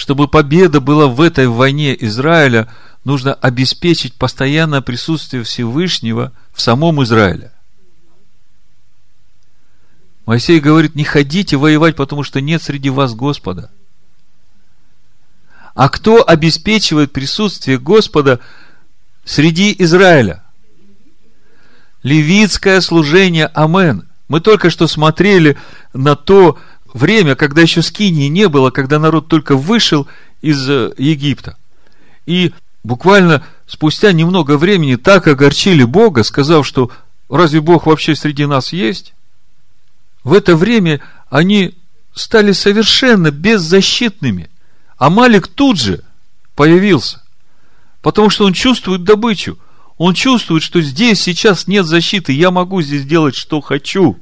[0.00, 2.68] Чтобы победа была в этой войне Израиля,
[3.04, 7.52] нужно обеспечить постоянное присутствие Всевышнего в самом Израиле.
[10.24, 13.70] Моисей говорит, не ходите воевать, потому что нет среди вас Господа.
[15.74, 18.40] А кто обеспечивает присутствие Господа
[19.26, 20.42] среди Израиля.
[22.02, 24.08] левитское служение Амен.
[24.28, 25.58] Мы только что смотрели
[25.92, 26.58] на то
[26.92, 30.06] время, когда еще скинии не было, когда народ только вышел
[30.40, 31.56] из э, Египта.
[32.26, 36.90] И буквально спустя немного времени так огорчили Бога, сказав, что
[37.28, 39.14] разве Бог вообще среди нас есть?
[40.24, 41.74] В это время они
[42.14, 44.50] стали совершенно беззащитными.
[44.98, 46.02] А Малик тут же
[46.54, 47.22] появился,
[48.02, 49.58] потому что он чувствует добычу.
[49.96, 54.18] Он чувствует, что здесь сейчас нет защиты, я могу здесь делать, что хочу.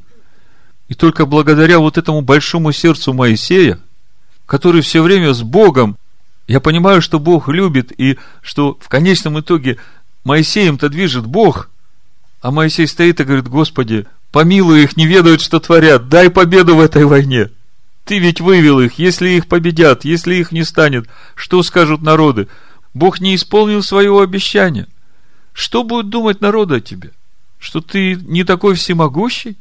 [0.89, 3.78] И только благодаря вот этому большому сердцу Моисея,
[4.47, 5.97] который все время с Богом,
[6.47, 9.76] я понимаю, что Бог любит, и что в конечном итоге
[10.24, 11.68] Моисеем-то движет Бог,
[12.41, 16.80] а Моисей стоит и говорит, Господи, помилуй их, не ведают, что творят, дай победу в
[16.80, 17.51] этой войне.
[18.05, 22.49] Ты ведь вывел их, если их победят, если их не станет, что скажут народы?
[22.95, 24.89] Бог не исполнил своего обещания.
[25.53, 27.11] Что будет думать народ о тебе?
[27.59, 29.59] Что ты не такой всемогущий?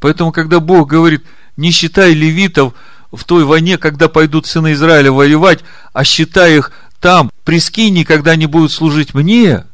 [0.00, 1.24] Поэтому, когда Бог говорит,
[1.56, 2.74] не считай левитов
[3.12, 5.60] в той войне, когда пойдут сыны Израиля воевать,
[5.92, 9.64] а считай их там, при скине, когда они будут служить мне,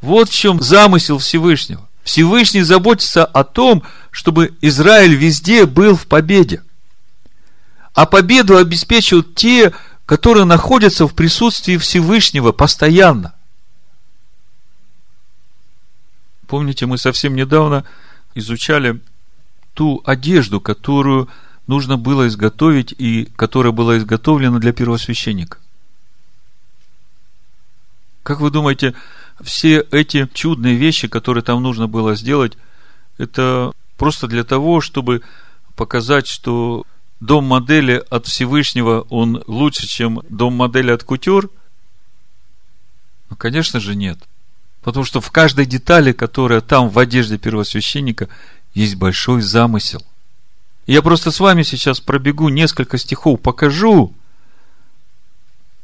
[0.00, 1.88] вот в чем замысел Всевышнего.
[2.04, 6.62] Всевышний заботится о том, чтобы Израиль везде был в победе.
[7.94, 9.72] А победу обеспечивают те,
[10.04, 13.34] которые находятся в присутствии Всевышнего постоянно.
[16.46, 17.84] Помните, мы совсем недавно
[18.34, 19.00] изучали
[19.74, 21.28] ту одежду, которую
[21.66, 25.58] нужно было изготовить и которая была изготовлена для первосвященника.
[28.22, 28.94] Как вы думаете,
[29.42, 32.56] все эти чудные вещи, которые там нужно было сделать,
[33.18, 35.22] это просто для того, чтобы
[35.76, 36.84] показать, что
[37.20, 41.50] дом модели от Всевышнего, он лучше, чем дом модели от кутюр?
[43.30, 44.18] Ну, конечно же, нет.
[44.84, 48.28] Потому что в каждой детали, которая там в одежде первосвященника,
[48.74, 50.04] есть большой замысел.
[50.86, 54.14] я просто с вами сейчас пробегу несколько стихов, покажу.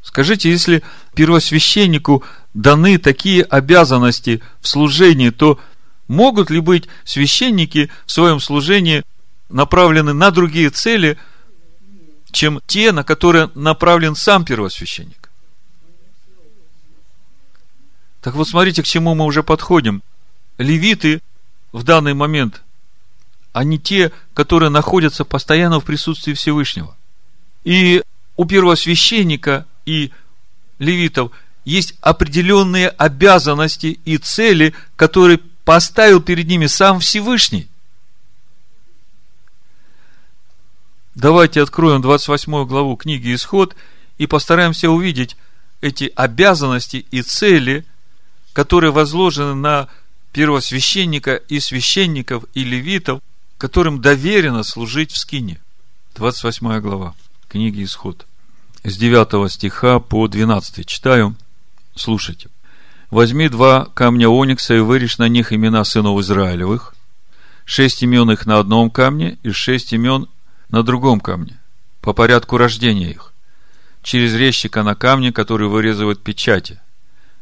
[0.03, 0.82] Скажите, если
[1.14, 2.22] первосвященнику
[2.53, 5.59] даны такие обязанности в служении, то
[6.07, 9.03] могут ли быть священники в своем служении
[9.48, 11.16] направлены на другие цели,
[12.32, 15.19] чем те, на которые направлен сам первосвященник?
[18.20, 20.02] Так вот, смотрите, к чему мы уже подходим.
[20.58, 21.20] Левиты
[21.72, 22.62] в данный момент,
[23.52, 26.96] они те, которые находятся постоянно в присутствии Всевышнего.
[27.64, 28.02] И
[28.36, 30.12] у первосвященника и
[30.78, 31.32] левитов–
[31.64, 37.68] есть определенные обязанности и цели, которые поставил перед ними сам Всевышний.
[41.14, 43.76] Давайте откроем 28 главу книги Исход
[44.16, 45.36] и постараемся увидеть
[45.80, 47.84] эти обязанности и цели,
[48.53, 49.88] которые возложены на
[50.32, 53.20] первосвященника и священников и левитов,
[53.59, 55.61] которым доверено служить в скине.
[56.16, 57.14] 28 глава
[57.48, 58.26] книги Исход.
[58.84, 61.36] С 9 стиха по 12 читаю–
[62.01, 62.48] Слушайте.
[63.11, 66.94] Возьми два камня оникса и вырежь на них имена сынов Израилевых,
[67.64, 70.26] шесть имен их на одном камне и шесть имен
[70.70, 71.59] на другом камне,
[72.01, 73.32] по порядку рождения их,
[74.03, 76.80] через резчика на камне, который вырезывает печати.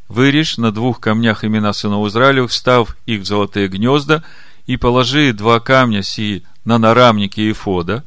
[0.08, 4.24] Вырежь на двух камнях имена сынов Израилевых, встав их в золотые гнезда,
[4.66, 8.04] и положи два камня сии на нарамники Ифода.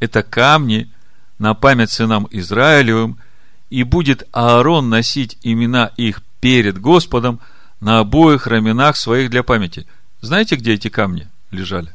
[0.00, 0.90] Это камни
[1.38, 3.18] на память сынам Израилевым–
[3.72, 7.40] и будет Аарон носить имена их перед Господом
[7.80, 9.86] на обоих раменах своих для памяти.
[10.20, 11.90] Знаете, где эти камни лежали?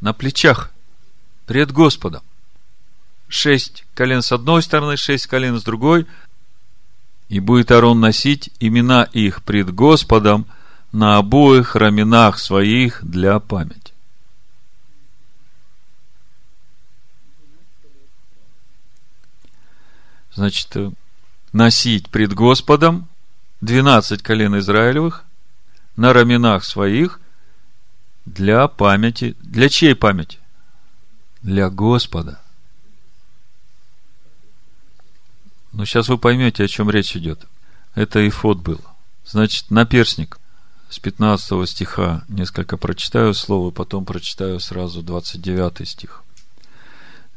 [0.00, 0.70] На плечах,
[1.46, 2.22] пред Господом.
[3.26, 6.06] Шесть колен с одной стороны, шесть колен с другой.
[7.32, 10.46] И будет Аарон носить имена их пред Господом
[10.92, 13.92] на обоих раменах своих для памяти.
[20.34, 20.90] значит, э,
[21.52, 23.08] носить пред Господом
[23.60, 25.24] 12 колен Израилевых
[25.96, 27.20] на раменах своих
[28.26, 29.36] для памяти.
[29.40, 30.38] Для чьей памяти?
[31.42, 32.41] Для Господа.
[35.72, 37.46] Но сейчас вы поймете, о чем речь идет.
[37.94, 38.80] Это ифот был.
[39.24, 40.38] Значит, наперсник.
[40.90, 46.22] С 15 стиха несколько прочитаю слово, потом прочитаю сразу 29 стих.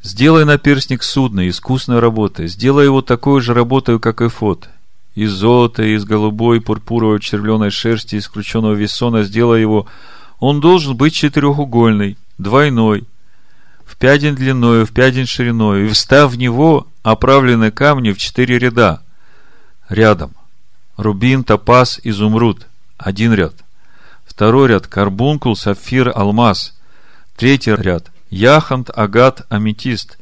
[0.02, 2.48] Сделай наперстник судный, искусной работы.
[2.48, 4.68] Сделай его такой же работой, как и фот.
[5.16, 9.88] Из золота, из голубой, пурпуровой, червленой шерсти, из крученного весона сделай его.
[10.40, 13.06] Он должен быть четырехугольный, двойной,
[13.96, 19.02] в пядень длиною, в пядень шириною, и встав в него оправлены камни в четыре ряда,
[19.88, 20.34] рядом.
[20.98, 22.68] рубин, топаз, изумруд.
[22.98, 23.54] Один ряд.
[24.26, 26.78] Второй ряд– карбункул, сапфир, алмаз.
[27.38, 30.18] Третий ряд– яхонт, агат, аметист.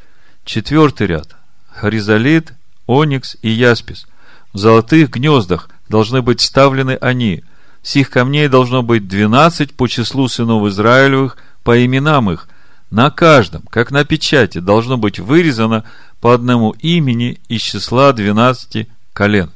[0.46, 1.36] Четвертый ряд–
[1.72, 2.54] хризолит,
[2.86, 4.06] оникс и яспис.
[4.52, 7.44] В золотых гнездах должны быть вставлены они.
[7.82, 12.48] Сих камней должно быть двенадцать по числу сынов Израилевых, по именам их.
[12.94, 15.84] На каждом, как на печати, должно быть вырезано
[16.22, 19.52] по одному имени из числа двенадцати колен.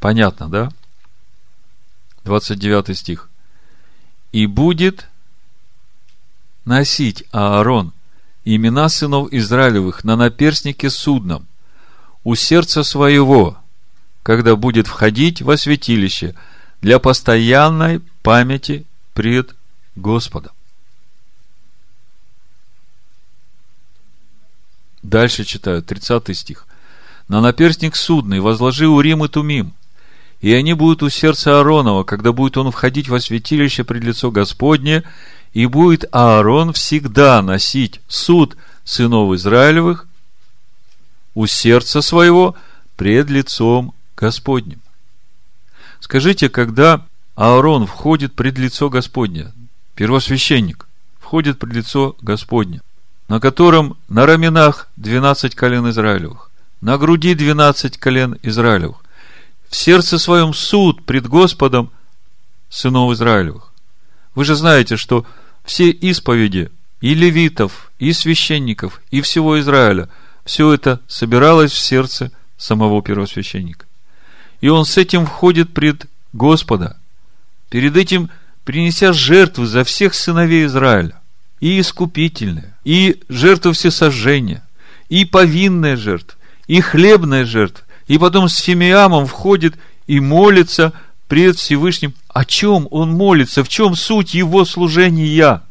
[0.00, 0.70] Понятно, да?
[2.24, 3.28] 29 стих.
[4.32, 5.08] И будет
[6.64, 7.92] носить Аарон
[8.46, 11.46] имена сынов Израилевых на наперстнике судном
[12.24, 13.58] у сердца своего,
[14.22, 16.34] когда будет входить во святилище
[16.80, 19.54] для постоянной памяти пред
[19.96, 20.52] Господом.
[25.02, 26.66] Дальше читаю, 30 стих.
[27.28, 29.74] На наперстник судный возложи Урим и Тумим,
[30.40, 35.04] и они будут у сердца Ааронова, когда будет он входить во святилище пред лицо Господне,
[35.52, 40.06] и будет Аарон всегда носить суд сынов Израилевых
[41.34, 42.56] у сердца своего
[42.96, 44.80] пред лицом Господним.
[46.00, 49.52] Скажите, когда Аарон входит пред лицо Господне,
[49.94, 50.86] первосвященник
[51.20, 52.80] входит пред лицо Господне,
[53.32, 56.50] на котором на раменах 12 колен Израилевых,
[56.82, 58.98] на груди 12 колен Израилевых,
[59.70, 61.90] в сердце своем суд пред Господом
[62.68, 63.72] сынов Израилевых.
[64.34, 65.24] Вы же знаете, что
[65.64, 66.70] все исповеди
[67.00, 70.10] и левитов, и священников, и всего Израиля,
[70.44, 73.86] все это собиралось в сердце самого первосвященника.
[74.60, 76.04] И он с этим входит пред
[76.34, 76.98] Господа,
[77.70, 78.28] перед этим
[78.64, 81.18] принеся жертвы за всех сыновей Израиля,
[81.60, 84.66] и искупительные, и жертву всесожжения,
[85.08, 89.76] и повинные жертвы, и хлебные жертвы, и потом с Фимиамом входит
[90.06, 90.92] и молится
[91.28, 92.14] пред Всевышним.
[92.28, 93.64] О чем он молится?
[93.64, 95.62] В чем суть его служения?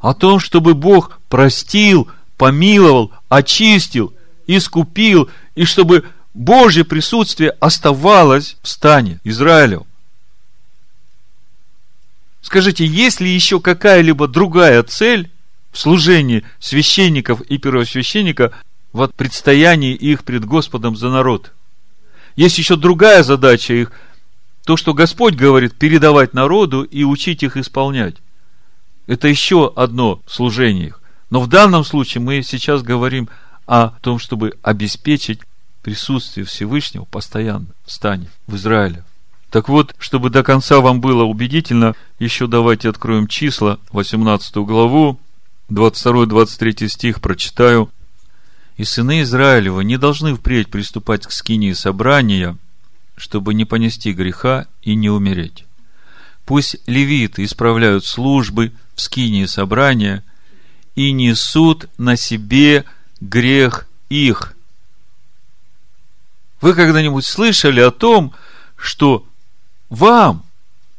[0.00, 2.08] О том, чтобы Бог простил,
[2.38, 4.14] помиловал, очистил,
[4.46, 9.82] искупил, и чтобы Божье присутствие оставалось в стане Израилев.
[12.42, 15.30] Скажите, есть ли еще какая-либо другая цель
[15.72, 18.52] в служении священников и первосвященника
[18.92, 21.52] в предстоянии их пред Господом за народ?
[22.36, 23.92] Есть еще другая задача их,
[24.64, 28.16] то, что Господь говорит, передавать народу и учить их исполнять.
[29.06, 31.00] Это еще одно служение их.
[31.30, 33.28] Но в данном случае мы сейчас говорим
[33.66, 35.40] о том, чтобы обеспечить
[35.82, 39.04] присутствие Всевышнего постоянно в стане, в Израиле.
[39.50, 45.18] Так вот, чтобы до конца вам было убедительно, еще давайте откроем числа, 18 главу,
[45.70, 47.90] 22-23 стих прочитаю.
[48.76, 52.56] «И сыны Израилева не должны впредь приступать к скинии собрания,
[53.16, 55.66] чтобы не понести греха и не умереть.
[56.46, 60.24] Пусть левиты исправляют службы в скинии собрания
[60.94, 62.84] и несут на себе
[63.20, 64.54] грех их».
[66.60, 68.32] Вы когда-нибудь слышали о том,
[68.76, 69.26] что
[69.90, 70.44] вам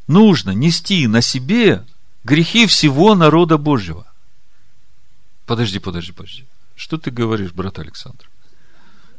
[0.07, 1.83] нужно нести на себе
[2.23, 4.05] грехи всего народа Божьего.
[5.45, 6.45] Подожди, подожди, подожди.
[6.75, 8.29] Что ты говоришь, брат Александр?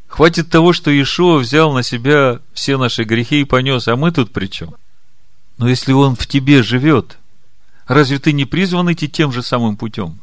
[0.07, 4.33] Хватит того, что Иешуа взял на себя все наши грехи и понес, а мы тут
[4.33, 4.75] при чем?
[5.57, 7.19] Но если он в тебе живет,
[7.87, 10.21] разве ты не призван идти тем же самым путем?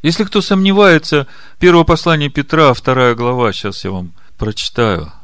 [0.00, 1.26] Если кто сомневается,
[1.58, 5.12] первое послание Петра, вторая глава, сейчас я вам прочитаю–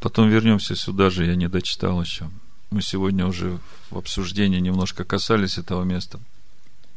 [0.00, 2.30] Потом вернемся сюда же, я не дочитал еще.
[2.70, 3.58] Мы сегодня уже
[3.90, 6.18] в обсуждении немножко касались этого места.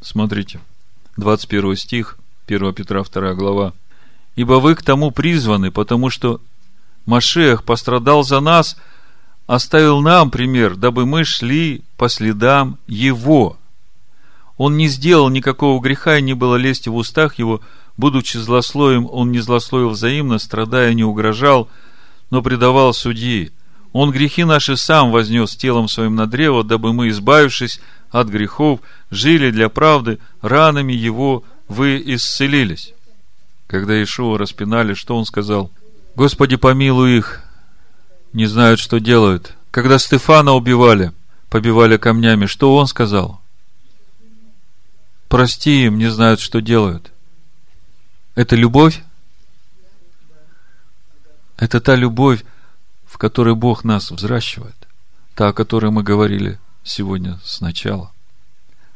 [0.02, 0.62] Смотрите,
[1.18, 3.74] 21 стих, 1 Петра 2 глава.
[4.36, 6.40] «Ибо вы к тому призваны, потому что
[7.06, 8.78] Машех пострадал за нас,
[9.48, 13.58] оставил нам пример, дабы мы шли по следам Его.
[14.58, 17.60] Он не сделал никакого греха, и не было лести в устах Его,
[17.98, 21.68] будучи злословием, Он не злословил взаимно, страдая, не угрожал–
[22.34, 23.52] но предавал судьи.
[23.92, 27.80] Он грехи наши сам вознес телом своим на древо, дабы мы, избавившись
[28.10, 28.80] от грехов,
[29.12, 32.96] жили для правды, ранами его вы исцелились.
[33.68, 35.70] Когда Ишуа распинали, что он сказал?
[36.16, 37.44] Господи, помилуй их,
[38.34, 39.54] не знают, что делают.
[39.70, 41.12] Когда Стефана убивали,
[41.52, 43.42] побивали камнями, что он сказал?
[45.30, 47.12] Прости им, не знают, что делают.
[48.34, 49.04] Это любовь?
[51.64, 52.44] Это та любовь,
[53.06, 54.76] в которой Бог нас взращивает.
[55.34, 58.12] Та, о которой мы говорили сегодня сначала.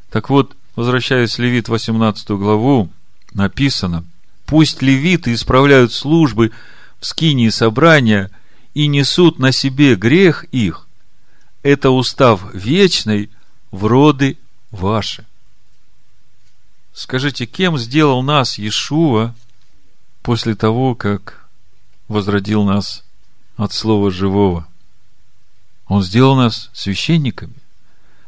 [0.09, 2.89] Так вот, возвращаясь в Левит 18 главу,
[3.32, 4.03] написано,
[4.45, 6.51] «Пусть левиты исправляют службы
[6.99, 8.32] в скинии собрания
[8.74, 10.89] и несут на себе грех их,
[11.63, 13.30] это устав вечный
[13.72, 14.38] в роды
[14.72, 15.26] ваши.
[16.93, 19.34] Скажите, кем сделал нас Иешуа
[20.22, 21.47] после того, как
[22.08, 23.03] возродил нас
[23.55, 24.68] от Слова Живого?
[25.88, 27.55] Он сделал нас священниками.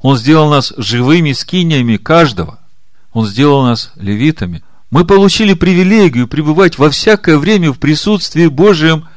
[0.02, 2.60] Он сделал нас живыми скиниями каждого.
[3.12, 4.64] Он сделал нас левитами.
[4.92, 9.08] Мы получили привилегию пребывать во всякое время в присутствии Божьем.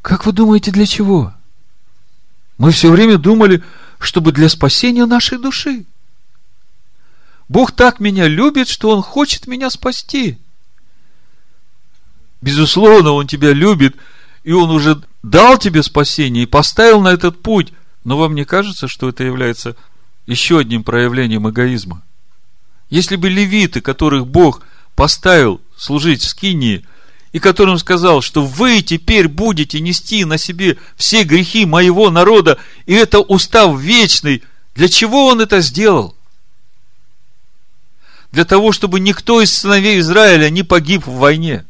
[0.00, 1.32] Как вы думаете, для чего?
[2.58, 3.62] Мы все время думали,
[3.98, 5.84] чтобы для спасения нашей души.
[7.48, 10.38] Бог так меня любит, что Он хочет меня спасти.
[12.42, 13.96] Безусловно, Он тебя любит,
[14.42, 17.72] и Он уже дал тебе спасение и поставил на этот путь.
[18.04, 19.76] Но вам не кажется, что это является
[20.26, 22.02] еще одним проявлением эгоизма?
[22.90, 24.62] Если бы левиты, которых Бог
[24.96, 26.84] поставил служить в Скинии,
[27.30, 32.92] и которым сказал, что вы теперь будете нести на себе все грехи моего народа, и
[32.92, 34.42] это устав вечный,
[34.74, 36.14] для чего он это сделал?
[38.32, 41.64] Для того, чтобы никто из сыновей Израиля не погиб в войне.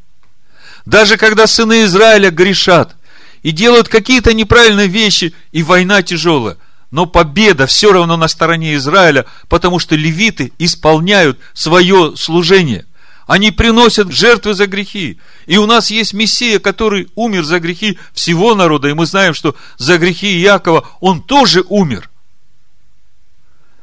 [0.85, 2.97] Даже когда сыны Израиля грешат
[3.43, 6.57] и делают какие-то неправильные вещи, и война тяжелая,
[6.91, 12.87] но победа все равно на стороне Израиля, потому что левиты исполняют свое служение–
[13.26, 15.18] они приносят жертвы за грехи.
[15.47, 18.89] И у нас есть Мессия, который умер за грехи всего народа.
[18.89, 22.11] И мы знаем, что за грехи Иакова он тоже умер.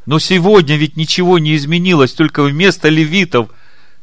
[0.06, 3.50] Но сегодня ведь ничего не изменилось, только вместо левитов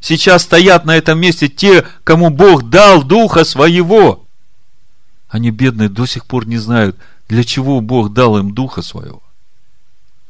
[0.06, 4.26] сейчас стоят на этом месте те, кому Бог дал Духа Своего.
[5.28, 6.96] Они, бедные, до сих пор не знают,
[7.28, 9.22] для чего Бог дал им Духа Своего.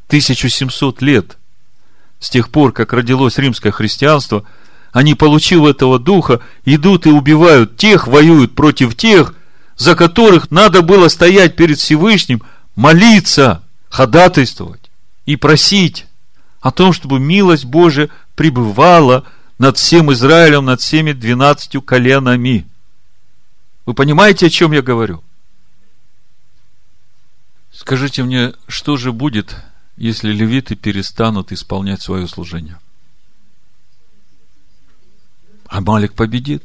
[0.09, 1.37] 1700 лет
[2.21, 4.45] с тех пор, как родилось римское христианство–
[4.97, 9.35] они, получив этого духа, идут и убивают тех, воюют против тех,
[9.77, 12.41] за которых надо было стоять перед Всевышним,
[12.77, 14.91] молиться, ходатайствовать
[15.27, 16.07] и просить
[16.63, 19.25] о том, чтобы милость Божия пребывала
[19.59, 22.67] над всем Израилем, над всеми двенадцатью коленами.
[23.85, 25.23] Вы понимаете, о чем я говорю?
[27.73, 29.57] Скажите мне, что же будет,
[29.97, 32.79] если левиты перестанут исполнять свое служение?
[35.67, 36.65] Амалик победит.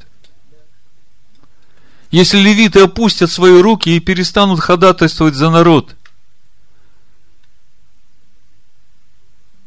[2.11, 5.95] Если левиты опустят свои руки и перестанут ходатайствовать за народ,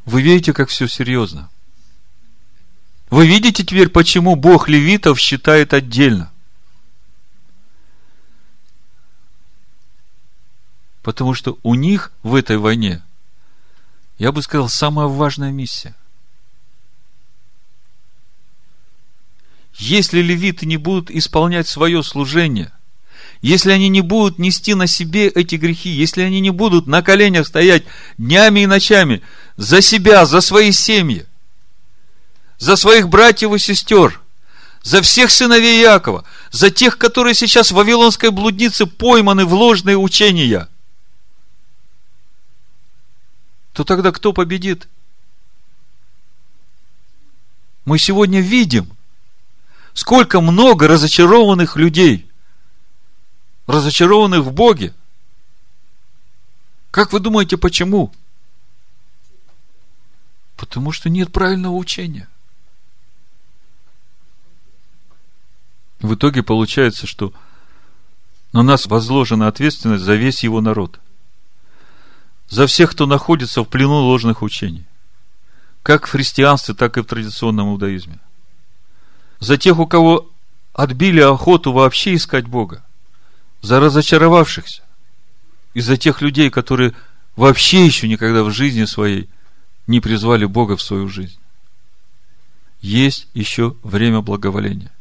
[0.05, 1.49] вы видите, как все серьезно.
[3.11, 6.33] Вы видите теперь, почему Бог левитов считает отдельно.
[11.03, 13.03] Потому что у них в этой войне,
[14.19, 15.95] я бы сказал, самая важная миссия–
[19.77, 22.73] Если левиты не будут исполнять свое служение,
[23.43, 27.47] если они не будут нести на себе эти грехи, если они не будут на коленях
[27.47, 27.85] стоять
[28.17, 29.23] днями и ночами
[29.57, 31.27] за себя, за свои семьи,
[32.59, 34.21] за своих братьев и сестер,
[34.83, 40.69] за всех сыновей Якова, за тех, которые сейчас в Вавилонской блуднице пойманы в ложные учения,
[43.73, 44.89] то тогда кто победит?
[47.85, 48.95] Мы сегодня видим,
[49.95, 52.29] Сколько много разочарованных людей,
[53.69, 54.93] разочарованных в Боге.
[56.91, 58.13] Как вы думаете, почему?
[60.57, 62.29] Потому что нет правильного учения.
[66.05, 67.33] В итоге получается, что
[68.53, 71.01] на нас возложена ответственность за весь его народ.
[72.51, 74.85] За всех, кто находится в плену ложных учений.
[75.83, 78.19] Как в христианстве, так и в традиционном иудаизме
[79.41, 80.31] за тех, у кого
[80.75, 82.85] отбили охоту вообще искать Бога,
[83.63, 84.83] за разочаровавшихся,
[85.73, 86.93] и за тех людей, которые
[87.35, 89.31] вообще еще никогда в жизни своей
[89.87, 91.39] не призвали Бога в свою жизнь.
[92.83, 94.94] Есть еще время благоволения.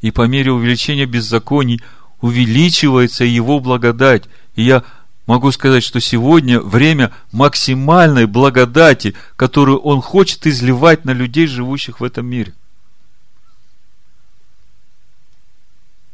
[0.00, 1.80] И по мере увеличения беззаконий
[2.20, 4.24] увеличивается Его благодать.
[4.56, 4.84] И я
[5.26, 12.04] могу сказать, что сегодня время максимальной благодати, которую Он хочет изливать на людей, живущих в
[12.04, 12.54] этом мире.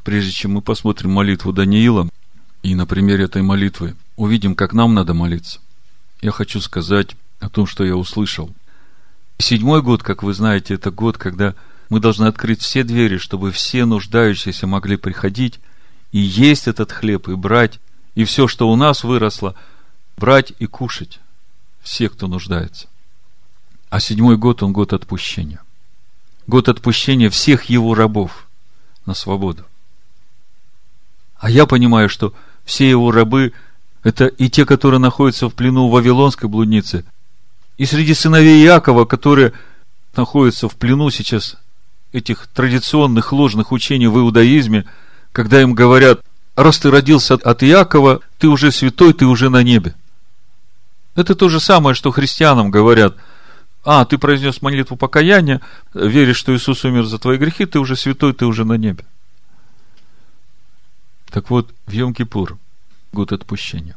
[0.07, 2.09] прежде чем мы посмотрим молитву Даниила,
[2.63, 5.59] и на примере этой молитвы увидим, как нам надо молиться,
[6.23, 8.55] я хочу сказать о том, что я услышал.
[9.39, 11.57] Седьмой год, как вы знаете, это год, когда
[11.89, 15.61] мы должны открыть все двери, чтобы все нуждающиеся могли приходить
[16.13, 17.81] и есть этот хлеб, и брать,
[18.15, 19.55] и все, что у нас выросло,
[20.17, 21.21] брать и кушать.
[21.83, 22.89] Все, кто нуждается.
[23.91, 25.61] А седьмой год, он год отпущения.
[26.47, 28.49] Год отпущения всех его рабов
[29.05, 29.65] на свободу.
[31.39, 32.35] А я понимаю, что
[32.65, 33.53] все его рабы–
[34.03, 37.05] это и те, которые находятся в плену в Вавилонской блуднице,
[37.77, 39.53] и среди сыновей Якова, которые
[40.17, 41.57] находятся в плену сейчас
[42.17, 44.87] этих традиционных ложных учений в иудаизме,
[45.33, 46.21] когда им говорят,
[46.57, 49.95] раз ты родился от Иакова, ты уже святой, ты уже на небе.
[51.15, 53.17] Это то же самое, что христианам говорят,
[53.85, 55.61] а, ты произнес молитву покаяния,
[55.95, 59.05] веришь, что Иисус умер за твои грехи, ты уже святой, ты уже на небе.
[61.31, 62.57] Так вот, в Йом-Кипур,
[63.13, 63.97] год отпущения,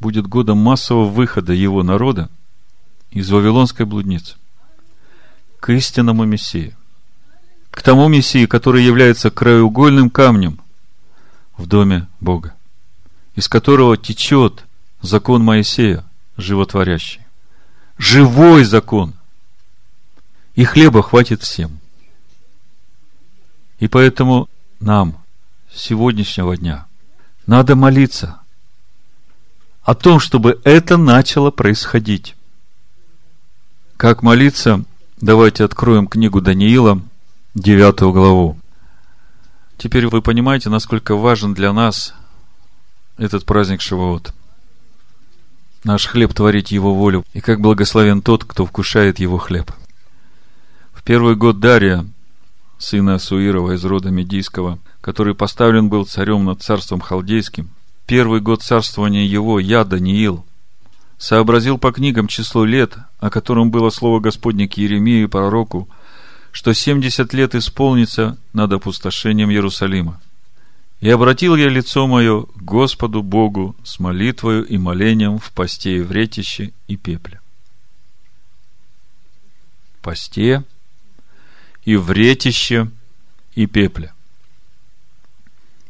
[0.00, 2.28] будет годом массового выхода его народа
[3.10, 4.34] из Вавилонской блудницы
[5.60, 6.76] к истинному Мессии,
[7.74, 10.60] к тому Мессии, который является краеугольным камнем
[11.56, 12.54] в доме Бога,
[13.34, 14.64] из которого течет
[15.02, 16.04] закон Моисея,
[16.36, 17.20] животворящий.
[17.98, 19.12] Живой закон.
[20.54, 21.80] И хлеба хватит всем.
[23.80, 24.48] И поэтому
[24.78, 25.18] нам
[25.74, 26.86] сегодняшнего дня
[27.44, 28.38] надо молиться
[29.82, 32.36] о том, чтобы это начало происходить.
[33.96, 34.84] Как молиться?
[35.20, 37.02] Давайте откроем книгу Даниила,
[37.54, 38.58] 9 главу.
[39.78, 42.12] Теперь вы понимаете, насколько важен для нас
[43.16, 44.34] этот праздник Шивоот.
[45.84, 49.70] Наш хлеб творить его волю, и как благословен тот, кто вкушает его хлеб.
[50.92, 52.04] В первый год Дария,
[52.78, 57.70] сына Суирова из рода Медийского, который поставлен был царем над царством халдейским,
[58.06, 60.44] первый год царствования его, я, Даниил,
[61.18, 65.88] сообразил по книгам число лет, о котором было слово Господне к Еремии пророку–
[66.54, 70.20] что семьдесят лет исполнится над опустошением Иерусалима.
[71.00, 76.00] И обратил я лицо мое к Господу Богу с молитвою и молением в посте и
[76.00, 77.40] вретище и пепле.
[80.00, 80.62] Посте
[81.84, 82.88] и вретище
[83.56, 84.12] и пепле.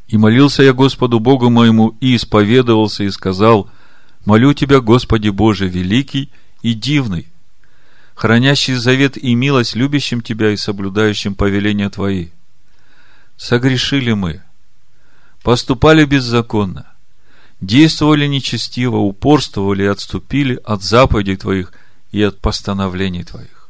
[0.08, 3.68] И молился я Господу Богу моему, и исповедовался, и сказал,
[4.24, 6.30] «Молю Тебя, Господи Боже, великий
[6.62, 7.26] и дивный,
[8.14, 12.28] хранящий завет и милость любящим Тебя и соблюдающим повеления Твои.
[13.36, 14.42] Согрешили мы,
[15.42, 16.86] поступали беззаконно,
[17.60, 21.72] действовали нечестиво, упорствовали и отступили от заповедей Твоих
[22.12, 23.68] и от постановлений Твоих.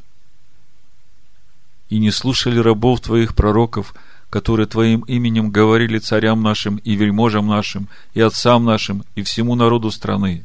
[1.88, 3.94] И не слушали рабов Твоих пророков,
[4.28, 9.90] которые Твоим именем говорили царям нашим и вельможам нашим, и отцам нашим, и всему народу
[9.90, 10.44] страны.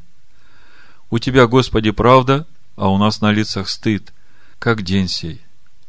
[1.10, 2.48] У Тебя, Господи, правда–
[2.80, 4.14] а у нас на лицах стыд,
[4.58, 5.42] как день сей.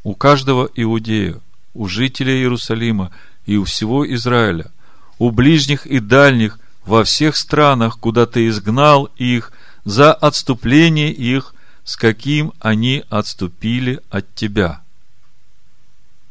[0.03, 1.39] У каждого иудея,
[1.73, 3.11] у жителей Иерусалима
[3.45, 4.71] и у всего Израиля,
[5.17, 9.53] у ближних и дальних, во всех странах, куда ты изгнал их,
[9.85, 14.81] за отступление их, с каким они отступили от тебя.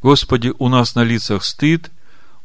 [0.02, 1.90] Господи, у нас на лицах стыд,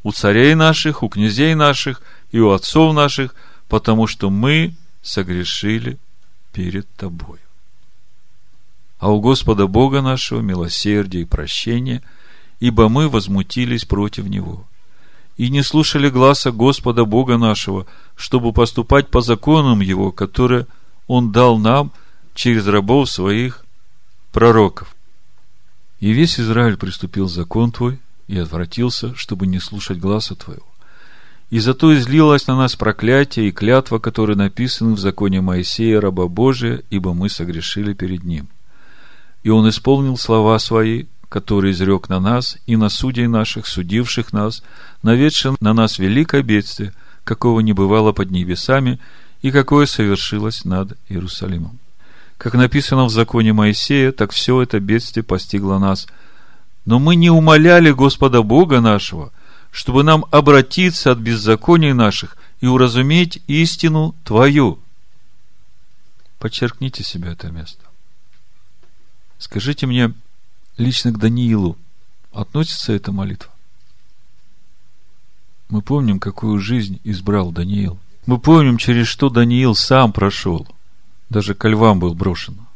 [0.02, 2.00] у царей наших, у князей наших
[2.32, 3.34] и у отцов наших,
[3.68, 5.98] потому что мы согрешили
[6.52, 7.40] перед Тобой
[9.06, 12.02] а у Господа Бога нашего милосердие и прощение,
[12.58, 14.64] ибо мы возмутились против Него.
[15.36, 17.86] И не слушали гласа Господа Бога нашего,
[18.16, 20.66] чтобы поступать по законам Его, которые
[21.06, 21.92] Он дал нам
[22.34, 23.64] через рабов своих
[24.32, 24.96] пророков.
[26.00, 30.66] И весь Израиль приступил закон Твой и отвратился, чтобы не слушать гласа Твоего.
[31.50, 36.82] И зато излилось на нас проклятие и клятва, которые написаны в законе Моисея, раба Божия,
[36.90, 38.48] ибо мы согрешили перед Ним
[39.46, 44.64] и он исполнил слова свои, которые изрек на нас и на судей наших, судивших нас,
[45.04, 46.92] наведшим на нас великое бедствие,
[47.22, 48.98] какого не бывало под небесами
[49.42, 51.78] и какое совершилось над Иерусалимом.
[52.38, 56.08] Как написано в законе Моисея, так все это бедствие постигло нас.
[56.84, 59.30] Но мы не умоляли Господа Бога нашего,
[59.70, 64.80] чтобы нам обратиться от беззаконий наших и уразуметь истину Твою.
[66.40, 67.85] Подчеркните себе это место.
[69.38, 70.14] Скажите мне,
[70.76, 71.76] лично к Даниилу
[72.32, 73.52] относится эта молитва?
[75.68, 77.98] Мы помним, какую жизнь избрал Даниил.
[78.24, 80.66] Мы помним, через что Даниил сам прошел.
[81.28, 82.66] Даже ко львам был брошен.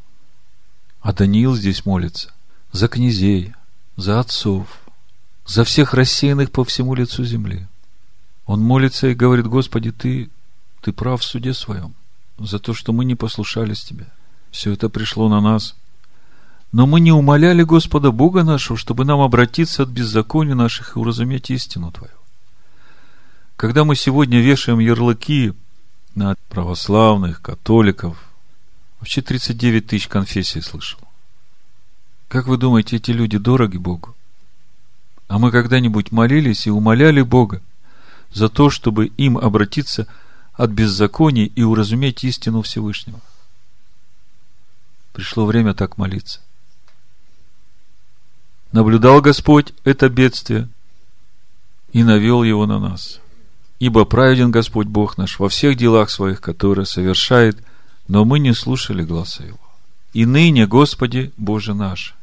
[1.01, 2.33] А Даниил здесь молится
[2.73, 3.55] за князей,
[3.97, 4.67] за отцов,
[5.47, 7.67] за всех рассеянных по всему лицу земли.
[8.47, 10.31] Он молится и говорит, Господи, Ты,
[10.83, 11.95] Ты прав в суде своем
[12.39, 14.07] за то, что мы не послушались Тебе.
[14.51, 15.75] Все это пришло на нас–
[16.73, 21.51] но мы не умоляли Господа Бога нашего, чтобы нам обратиться от беззакония наших и уразуметь
[21.51, 22.13] истину Твою.
[23.57, 25.53] Когда мы сегодня вешаем ярлыки
[26.15, 28.17] на православных, католиков,
[29.01, 31.01] вообще 39 тысяч конфессий слышал.
[32.29, 34.15] Как вы думаете, эти люди дороги Богу?
[35.27, 37.61] А мы когда-нибудь молились и умоляли Бога,
[38.33, 40.07] за то, чтобы им обратиться
[40.55, 43.21] от беззаконий и уразуметь истину Всевышнего.
[45.13, 46.41] Пришло время так молиться.
[48.73, 50.69] Наблюдал Господь это бедствие
[51.93, 53.21] и навел его на нас.
[53.81, 57.59] Ибо праведен Господь Бог наш во всех делах своих, которые совершает,
[58.07, 59.59] но мы не слушали гласа Его.
[60.13, 62.15] И ныне, Господи, Боже наш,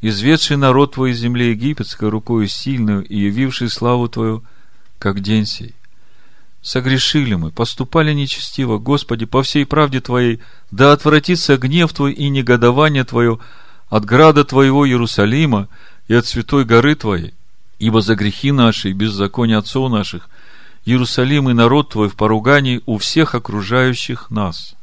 [0.00, 4.42] изведший народ Твой из земли египетской рукою сильную и явивший славу Твою,
[4.98, 5.74] как день сей.
[6.60, 13.04] Согрешили мы, поступали нечестиво, Господи, по всей правде Твоей, да отвратится гнев Твой и негодование
[13.04, 13.38] Твое
[13.88, 15.68] от града Твоего Иерусалима
[16.08, 17.34] и от святой горы Твоей,
[17.78, 20.28] ибо за грехи наши и беззакония отцов наших
[20.84, 24.74] Иерусалим и народ Твой в поругании у всех окружающих нас.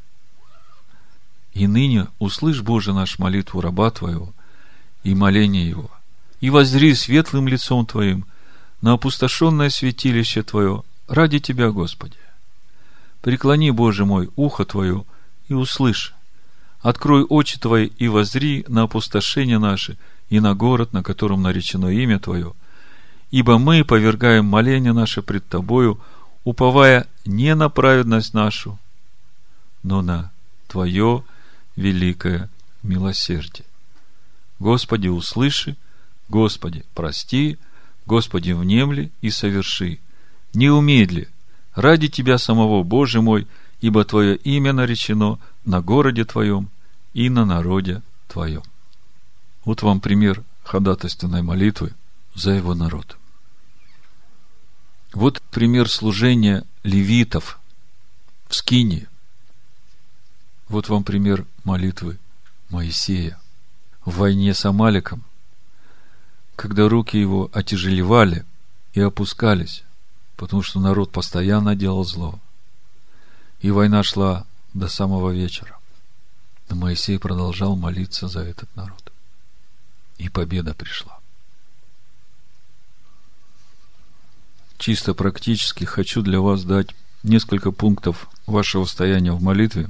[1.53, 4.33] И ныне услышь, Боже, наш молитву раба Твоего
[5.03, 5.91] и моление его,
[6.39, 8.25] и воззри светлым лицом Твоим
[8.81, 12.17] на опустошенное святилище Твое ради Тебя, Господи.
[13.21, 15.05] Преклони, Боже мой, ухо Твое
[15.47, 16.15] и услышь.
[16.81, 19.97] Открой очи Твои и воззри на опустошение наше
[20.29, 22.53] и на город, на котором наречено имя Твое,
[23.29, 25.99] ибо мы повергаем моление наше пред Тобою,
[26.43, 28.79] уповая не на праведность нашу,
[29.83, 30.31] но на
[30.67, 31.23] Твое
[31.75, 32.49] великое
[32.81, 33.65] милосердие.
[34.59, 35.75] Господи, услыши,
[36.29, 37.57] Господи, прости,
[38.05, 39.99] Господи, внемли и соверши.
[40.53, 41.29] Не умедли,
[41.75, 43.47] ради Тебя самого, Боже мой,
[43.81, 46.69] ибо Твое имя наречено на городе Твоем
[47.13, 48.63] и на народе Твоем.
[49.65, 51.93] Вот вам пример ходатайственной молитвы
[52.33, 53.17] за его народ.
[55.13, 57.59] Вот пример служения левитов
[58.47, 59.07] в Скинии.
[60.69, 62.17] Вот вам пример молитвы
[62.69, 63.37] Моисея
[64.05, 65.23] в войне с Амаликом,
[66.55, 68.45] когда руки его отяжелевали
[68.93, 69.83] и опускались,
[70.37, 72.39] потому что народ постоянно делал зло.
[73.59, 75.77] И война шла до самого вечера.
[76.69, 79.11] Но Моисей продолжал молиться за этот народ.
[80.17, 81.21] И победа пришла.
[84.81, 89.87] чисто практически хочу для вас дать несколько пунктов вашего стояния в молитве,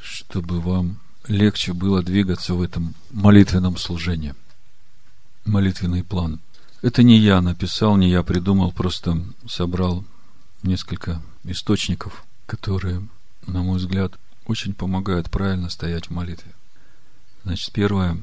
[0.00, 0.98] чтобы вам
[1.28, 4.34] легче было двигаться в этом молитвенном служении.
[5.44, 6.40] Молитвенный план.
[6.80, 10.02] Это не я написал, не я придумал, просто собрал
[10.62, 13.06] несколько источников, которые,
[13.46, 16.52] на мой взгляд, очень помогают правильно стоять в молитве.
[17.44, 18.22] Значит, первое,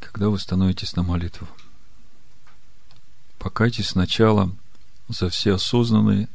[0.00, 1.48] когда вы становитесь на молитву–
[3.42, 4.54] Покайтесь сначала
[5.08, 6.28] за все осознанные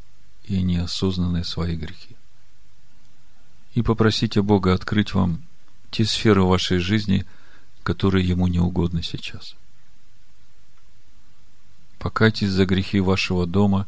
[0.44, 2.18] и неосознанные свои грехи.
[3.76, 5.42] И попросите Бога открыть вам
[5.90, 7.26] те сферы вашей жизни,
[7.84, 9.56] которые Ему не угодны сейчас.
[11.98, 13.88] Покайтесь за грехи вашего дома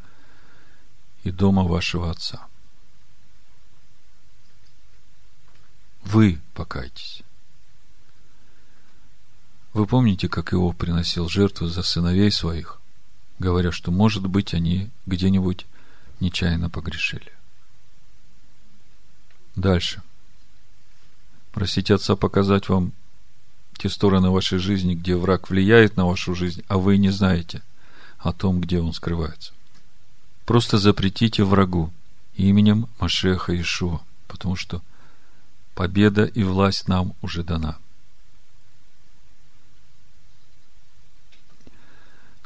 [1.26, 2.48] и дома вашего отца.
[6.10, 7.22] Вы покайтесь.
[9.74, 12.80] Вы помните, как Иов приносил жертву за сыновей своих?
[13.40, 15.66] говоря, что, может быть, они где-нибудь
[16.20, 17.32] нечаянно погрешили.
[19.56, 20.04] Дальше.
[21.52, 22.92] Просите Отца показать вам
[23.78, 27.62] те стороны вашей жизни, где враг влияет на вашу жизнь, а вы не знаете
[28.18, 29.54] о том, где он скрывается.
[30.46, 31.92] Просто запретите врагу
[32.36, 34.82] именем Машеха Ишуа, потому что
[35.80, 37.78] победа и власть нам уже дана–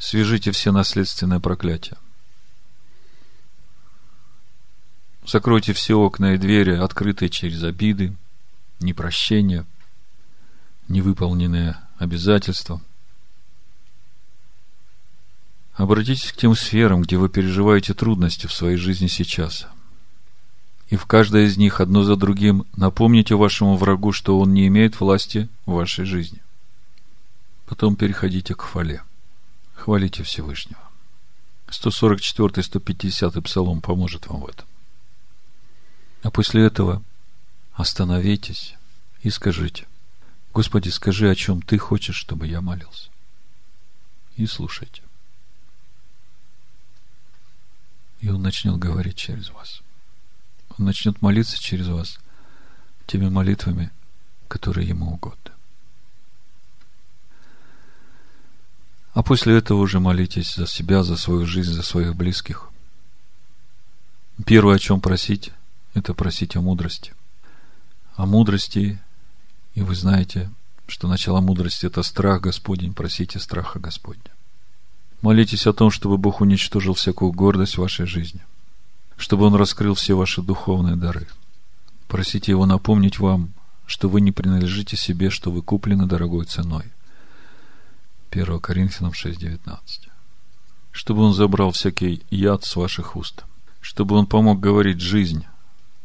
[0.04, 1.98] свяжите все наследственные проклятия.
[5.26, 8.16] Закройте все окна и двери, открытые через обиды,
[8.80, 9.66] непрощение,
[10.88, 12.82] невыполненные обязательства.
[15.74, 19.66] Обратитесь к тем сферам, где вы переживаете трудности в своей жизни сейчас.
[20.90, 25.00] И в каждой из них одно за другим напомните вашему врагу, что он не имеет
[25.00, 26.42] власти в вашей жизни.
[27.66, 29.02] Потом переходите к хвале.
[29.74, 30.80] Хвалите Всевышнего.
[31.70, 34.68] 144-150 псалом поможет вам в этом.
[36.22, 37.02] А после этого
[37.74, 38.76] остановитесь
[39.24, 39.88] и скажите,
[40.54, 43.10] Господи, скажи, о чем Ты хочешь, чтобы я молился.
[44.36, 45.02] И слушайте.
[48.22, 49.83] И Он начнет говорить через вас.
[50.78, 52.20] Он начнет молиться через вас
[53.06, 53.92] теми молитвами,
[54.48, 55.52] которые Ему угодны.
[59.14, 62.70] А после этого уже молитесь за себя, за свою жизнь, за своих близких.
[64.46, 65.52] Первое, о чем просить,
[65.94, 67.14] это просить о мудрости.
[68.16, 69.00] О мудрости,
[69.76, 70.50] и вы знаете,
[70.88, 74.32] что начало мудрости– это страх Господень, просите страха Господня.
[75.22, 78.42] Молитесь о том, чтобы Бог уничтожил всякую гордость в вашей жизни,
[79.24, 81.30] чтобы Он раскрыл все ваши духовные дары.
[82.10, 83.54] Просите Его напомнить вам,
[83.86, 86.92] что вы не принадлежите себе, что вы куплены дорогой ценой.
[88.32, 89.80] 1 Коринфянам 6.19
[90.92, 93.46] Чтобы Он забрал всякий яд с ваших уст,
[93.80, 95.46] чтобы Он помог говорить жизнь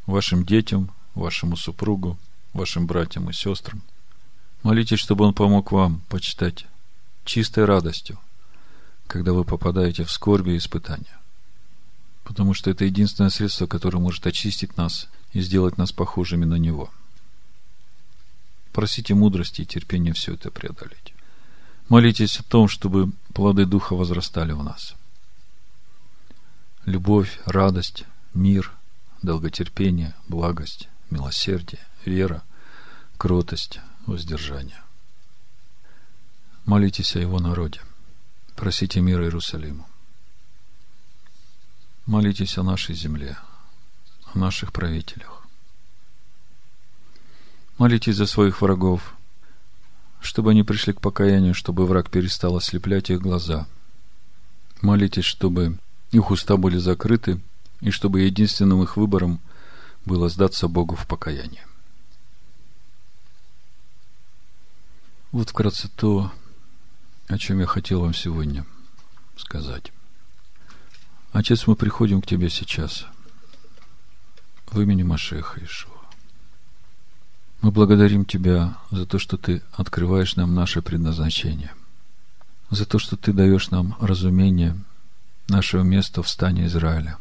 [0.06, 2.16] вашим детям, вашему супругу,
[2.52, 3.82] вашим братьям и сестрам.
[4.62, 6.66] Молитесь, чтобы Он помог вам почитать
[7.24, 8.16] чистой радостью,
[9.08, 11.17] когда вы попадаете в скорби и испытания.
[12.28, 16.90] Потому что это единственное средство, которое может очистить нас и сделать нас похожими на Него.
[18.74, 21.14] Просите мудрости и терпения все это преодолеть.
[21.88, 24.94] Молитесь о том, чтобы плоды Духа возрастали у нас.
[26.84, 28.72] Любовь, радость, мир,
[29.22, 32.42] долготерпение, благость, милосердие, вера,
[33.16, 34.82] кротость, воздержание.
[36.66, 37.80] Молитесь о Его народе.
[38.55, 39.88] Просите мира Иерусалиму.
[42.09, 43.36] Молитесь о нашей земле,
[44.32, 45.43] о наших правителях.
[47.76, 49.14] Молитесь за своих врагов,
[50.18, 53.66] чтобы они пришли к покаянию, чтобы враг перестал ослеплять их глаза.
[54.80, 55.76] Молитесь, чтобы
[56.10, 57.43] их уста были закрыты,
[57.82, 59.39] и чтобы единственным их выбором
[60.06, 61.66] было сдаться Богу в покаяние.
[65.30, 66.32] Вот вкратце то,
[67.26, 68.64] о чем я хотел вам сегодня
[69.36, 69.93] сказать.
[71.32, 73.06] Отец, мы приходим к Тебе сейчас
[74.66, 75.92] в имени Машеха Ишуа.
[77.60, 81.74] Мы благодарим Тебя за то, что Ты открываешь нам наше предназначение,
[82.70, 84.78] за то, что Ты даешь нам разумение
[85.48, 87.18] нашего места в стане Израиля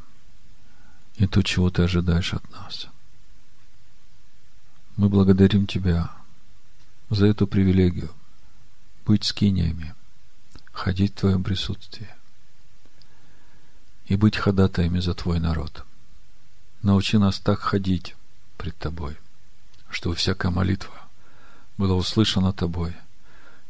[1.18, 2.88] и то, чего Ты ожидаешь от нас.
[4.96, 6.12] Мы благодарим Тебя
[7.10, 8.12] за эту привилегию
[9.06, 9.94] быть скиниями,
[10.72, 12.17] ходить в Твоем присутствии
[14.08, 15.86] и быть ходатаями за Твой народ.
[16.82, 18.16] Научи нас так ходить
[18.58, 19.18] пред Тобой,
[19.90, 20.94] чтобы всякая молитва
[21.78, 22.96] была услышана Тобой,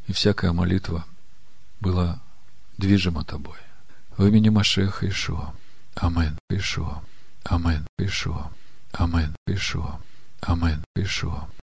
[0.06, 1.04] и всякая молитва
[1.80, 2.20] была
[2.76, 3.58] движима Тобой.
[4.16, 5.54] В имени Машеха Ишуа.
[5.94, 6.38] Амен.
[6.50, 7.02] Ишуа.
[7.44, 7.86] Амен.
[7.98, 8.50] Ишуа.
[8.92, 9.34] Амен.
[9.46, 10.00] Ишуа.
[10.40, 10.84] Амен.
[10.96, 11.48] Ишуа.